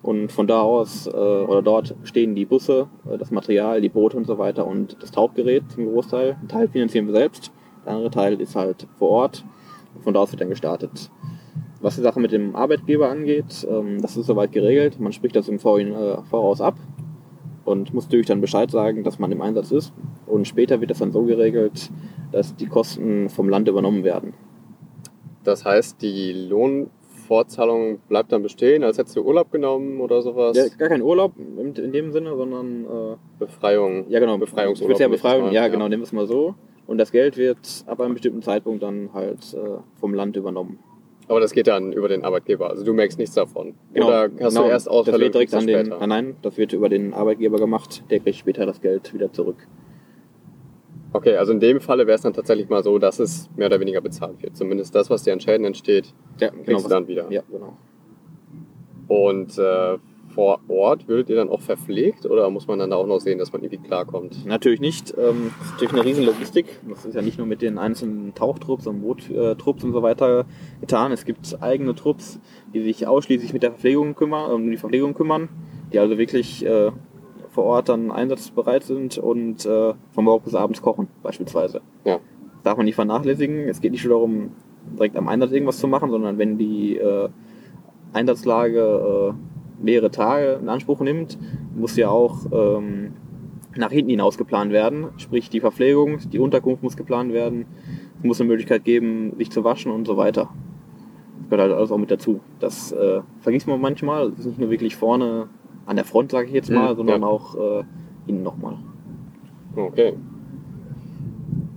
[0.02, 4.16] Und von da aus äh, oder dort stehen die Busse, äh, das Material, die Boote
[4.16, 6.38] und so weiter und das Tauchgerät zum Großteil.
[6.42, 7.52] Ein Teil finanzieren wir selbst,
[7.86, 9.44] der andere Teil ist halt vor Ort.
[10.02, 11.12] Von da aus wird dann gestartet.
[11.82, 15.00] Was die Sache mit dem Arbeitgeber angeht, ähm, das ist soweit geregelt.
[15.00, 16.76] Man spricht das im Vorhin, äh, Voraus ab
[17.70, 19.94] und muss natürlich dann Bescheid sagen, dass man im Einsatz ist.
[20.26, 21.90] Und später wird das dann so geregelt,
[22.32, 24.34] dass die Kosten vom Land übernommen werden.
[25.44, 30.58] Das heißt, die Lohnfortzahlung bleibt dann bestehen, als hättest du Urlaub genommen oder sowas?
[30.58, 34.06] Ja, gar kein Urlaub in, dem Sinne, sondern äh, Befreiung.
[34.10, 35.00] ja genau, Befreiungsurlaub.
[35.00, 36.56] Nennt es Befreiung, mal, ja, genau, nehmen wir es mal so.
[36.88, 40.80] Und das Geld wird ab einem bestimmten Zeitpunkt dann halt äh, vom Land übernommen.
[41.30, 42.72] Aber das geht dann über den Arbeitgeber.
[42.72, 43.76] Also du merkst nichts davon.
[43.94, 44.64] Oder hast genau.
[44.64, 46.08] du erst Ausfälle Das wird direkt an den, später?
[46.08, 49.68] nein, das wird über den Arbeitgeber gemacht, der kriegt später das Geld wieder zurück.
[51.14, 53.80] Okay, also in dem Falle wäre es dann tatsächlich mal so, dass es mehr oder
[53.80, 54.58] weniger bezahlt wird.
[54.58, 57.32] Zumindest das, was dir an Schäden entsteht, Ja, kriegst du dann wieder.
[57.32, 57.78] Ja, genau.
[59.08, 59.98] Und äh,
[60.30, 63.40] vor Ort würdet ihr dann auch verpflegt oder muss man dann da auch noch sehen,
[63.40, 64.46] dass man irgendwie klarkommt?
[64.46, 65.14] Natürlich nicht.
[65.18, 66.66] Ähm, das ist natürlich eine riesen Logistik.
[66.88, 70.46] Das ist ja nicht nur mit den einzelnen Tauchtrupps und Boottrupps und so weiter
[70.82, 71.12] getan.
[71.12, 72.40] Es gibt eigene Trupps,
[72.74, 75.50] die sich ausschließlich mit der Verpflegung kümmern, um die Verpflegung kümmern,
[75.92, 76.92] die also wirklich äh,
[77.50, 81.82] vor Ort dann einsatzbereit sind und äh, von morgens bis abends kochen, beispielsweise.
[82.06, 82.20] Ja.
[82.54, 83.68] Das darf man nicht vernachlässigen.
[83.68, 84.52] Es geht nicht nur darum,
[84.94, 87.30] direkt am Einsatz irgendwas zu machen, sondern wenn die äh,
[88.14, 91.38] Einsatzlage äh, mehrere Tage in Anspruch nimmt,
[91.76, 93.14] muss ja auch ähm,
[93.76, 95.08] nach hinten hinaus geplant werden.
[95.18, 97.66] Sprich, die Verpflegung, die Unterkunft muss geplant werden.
[98.20, 100.50] Es muss eine Möglichkeit geben, sich zu waschen und so weiter.
[101.40, 102.42] Das gehört halt alles auch mit dazu.
[102.60, 104.32] Das äh, vergisst man manchmal.
[104.32, 105.48] Das ist nicht nur wirklich vorne
[105.86, 107.28] an der Front, sage ich jetzt mal, Mhm, sondern ja.
[107.28, 107.84] auch äh,
[108.28, 108.76] innen nochmal.
[109.76, 110.14] Okay.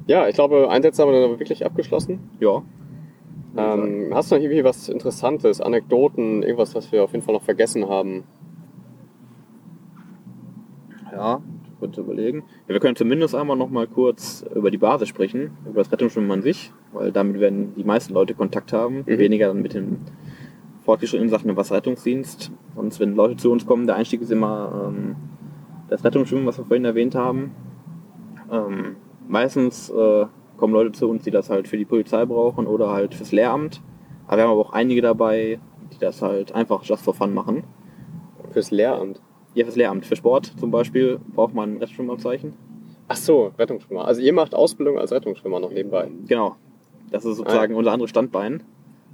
[0.07, 2.19] Ja, ich glaube, Einsätze haben wir dann wirklich abgeschlossen.
[2.41, 2.63] Ja.
[3.57, 7.43] Ähm, hast du noch irgendwie was Interessantes, Anekdoten, irgendwas, was wir auf jeden Fall noch
[7.43, 8.25] vergessen haben?
[11.13, 11.43] Ja,
[11.79, 12.45] kurz überlegen.
[12.69, 16.31] Ja, wir können zumindest einmal noch mal kurz über die Basis sprechen, über das Rettungsschwimmen
[16.31, 19.19] an sich, weil damit werden die meisten Leute Kontakt haben, Mhm.
[19.19, 19.99] weniger dann mit den
[20.85, 22.51] fortgeschrittenen Sachen im Wasserrettungsdienst.
[22.75, 25.17] Sonst, wenn Leute zu uns kommen, der Einstieg ist immer ähm,
[25.89, 27.53] das Rettungsschwimmen, was wir vorhin erwähnt haben.
[28.51, 28.97] Ähm,
[29.29, 30.27] meistens äh,
[30.63, 33.81] kommen Leute zu uns, die das halt für die Polizei brauchen oder halt fürs Lehramt.
[34.29, 35.59] Aber wir haben aber auch einige dabei,
[35.93, 37.65] die das halt einfach just for fun machen.
[38.53, 39.21] Fürs Lehramt.
[39.55, 40.07] Ja, fürs Lehramt.
[40.07, 42.53] Für Sport zum Beispiel braucht man ein Rettungsschwimmabzeichen.
[43.09, 44.05] Ach so, Rettungsschwimmer.
[44.05, 46.55] Also ihr macht Ausbildung als Rettungsschwimmer noch nebenbei, Genau.
[47.11, 48.63] Das ist sozusagen unser anderes Standbein.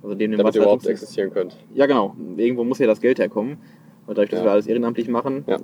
[0.02, 1.56] Also dem damit ihr überhaupt existieren könnt.
[1.74, 2.14] Ja, genau.
[2.36, 3.56] Irgendwo muss ja das Geld herkommen.
[4.06, 4.44] Und dadurch, dass Ja.
[4.44, 5.56] wir alles ehrenamtlich machen, Ja.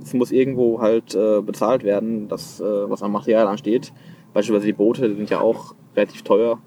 [0.00, 3.92] es muss irgendwo halt äh, bezahlt werden, das, äh, was am Material ansteht.
[4.34, 6.60] Beispielsweise die Boote sind ja auch relativ teuer.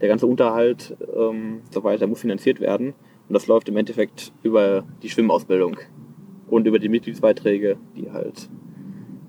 [0.00, 2.88] Der ganze Unterhalt ähm, so weiter muss finanziert werden.
[3.28, 5.78] Und das läuft im Endeffekt über die Schwimmausbildung
[6.48, 8.50] und über die Mitgliedsbeiträge, die halt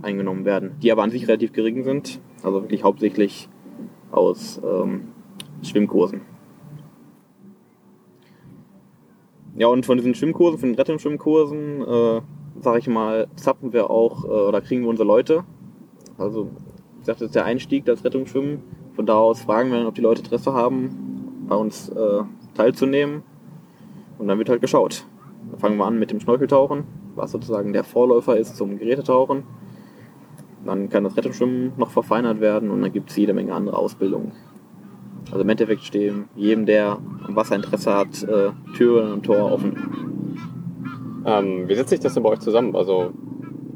[0.01, 2.19] eingenommen werden, die aber an sich relativ gering sind.
[2.43, 3.47] Also wirklich hauptsächlich
[4.11, 5.09] aus ähm,
[5.61, 6.21] Schwimmkursen.
[9.57, 12.21] Ja, und von diesen Schwimmkursen, von den Rettungsschwimmkursen, äh,
[12.59, 15.45] sag ich mal, zappen wir auch äh, oder kriegen wir unsere Leute.
[16.17, 16.49] Also,
[17.05, 18.63] ich sagte, das ist der Einstieg, das Rettungsschwimmen.
[18.95, 22.23] Von da aus fragen wir dann, ob die Leute Interesse haben, bei uns äh,
[22.55, 23.21] teilzunehmen.
[24.17, 25.05] Und dann wird halt geschaut.
[25.51, 29.43] Dann fangen wir an mit dem Schnorcheltauchen, was sozusagen der Vorläufer ist zum Gerätetauchen.
[30.65, 34.31] Dann kann das Rettungsschwimmen noch verfeinert werden und dann gibt es jede Menge andere Ausbildungen.
[35.27, 36.97] Also im Endeffekt stehen jedem, der
[37.27, 41.21] am Wasser Interesse hat, äh, Türen und Tor offen.
[41.23, 42.75] Ähm, wie setzt sich das denn bei euch zusammen?
[42.75, 43.11] Also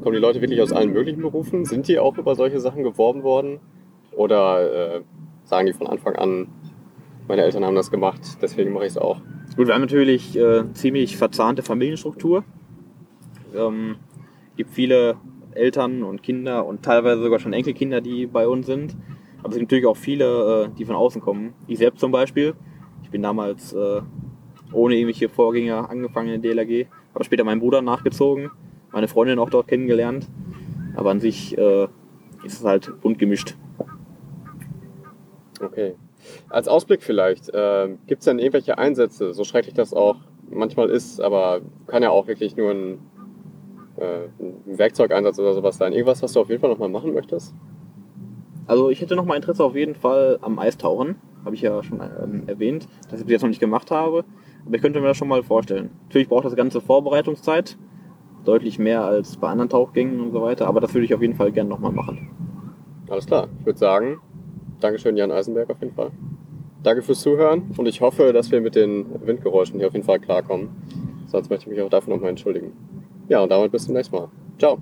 [0.02, 1.64] kommen die Leute wirklich aus allen möglichen Berufen?
[1.64, 3.60] Sind die auch über solche Sachen geworben worden?
[4.12, 5.00] Oder äh,
[5.44, 6.48] sagen die von Anfang an,
[7.28, 9.20] meine Eltern haben das gemacht, deswegen mache ich es auch?
[9.56, 12.44] Gut, wir haben natürlich äh, ziemlich verzahnte Familienstruktur.
[13.54, 13.96] Ähm,
[14.56, 15.16] gibt viele
[15.52, 18.96] Eltern und Kinder und teilweise sogar schon Enkelkinder, die bei uns sind.
[19.40, 21.54] Aber es gibt natürlich auch viele, äh, die von außen kommen.
[21.66, 22.54] Ich selbst zum Beispiel.
[23.02, 24.02] Ich bin damals äh,
[24.72, 26.86] ohne irgendwelche Vorgänger angefangen in der DLRG.
[27.14, 28.50] Habe später meinen Bruder nachgezogen,
[28.92, 30.28] meine Freundin auch dort kennengelernt.
[30.96, 31.84] Aber an sich äh,
[32.44, 33.56] ist es halt bunt gemischt.
[35.60, 35.94] Okay.
[36.48, 40.16] Als Ausblick vielleicht, äh, gibt es denn irgendwelche Einsätze, so schrecklich das auch
[40.50, 42.98] manchmal ist, aber kann ja auch wirklich nur ein,
[43.96, 45.92] äh, ein Werkzeugeinsatz oder sowas sein.
[45.92, 47.54] Irgendwas, was du auf jeden Fall nochmal machen möchtest?
[48.66, 51.16] Also ich hätte noch mal Interesse auf jeden Fall am Eistauchen.
[51.44, 54.24] Habe ich ja schon ähm, erwähnt, dass ich bis jetzt noch nicht gemacht habe.
[54.66, 55.90] Aber ich könnte mir das schon mal vorstellen.
[56.04, 57.76] Natürlich braucht das ganze Vorbereitungszeit.
[58.44, 60.66] Deutlich mehr als bei anderen Tauchgängen und so weiter.
[60.66, 62.30] Aber das würde ich auf jeden Fall gerne noch mal machen.
[63.08, 63.48] Alles klar.
[63.60, 64.20] Ich würde sagen,
[64.80, 66.10] Dankeschön, Jan Eisenberg, auf jeden Fall.
[66.82, 70.18] Danke fürs Zuhören und ich hoffe, dass wir mit den Windgeräuschen hier auf jeden Fall
[70.18, 70.70] klarkommen.
[71.26, 72.72] Sonst möchte ich mich auch dafür nochmal entschuldigen.
[73.28, 74.28] Ja, und damit bis zum nächsten Mal.
[74.58, 74.78] Ciao.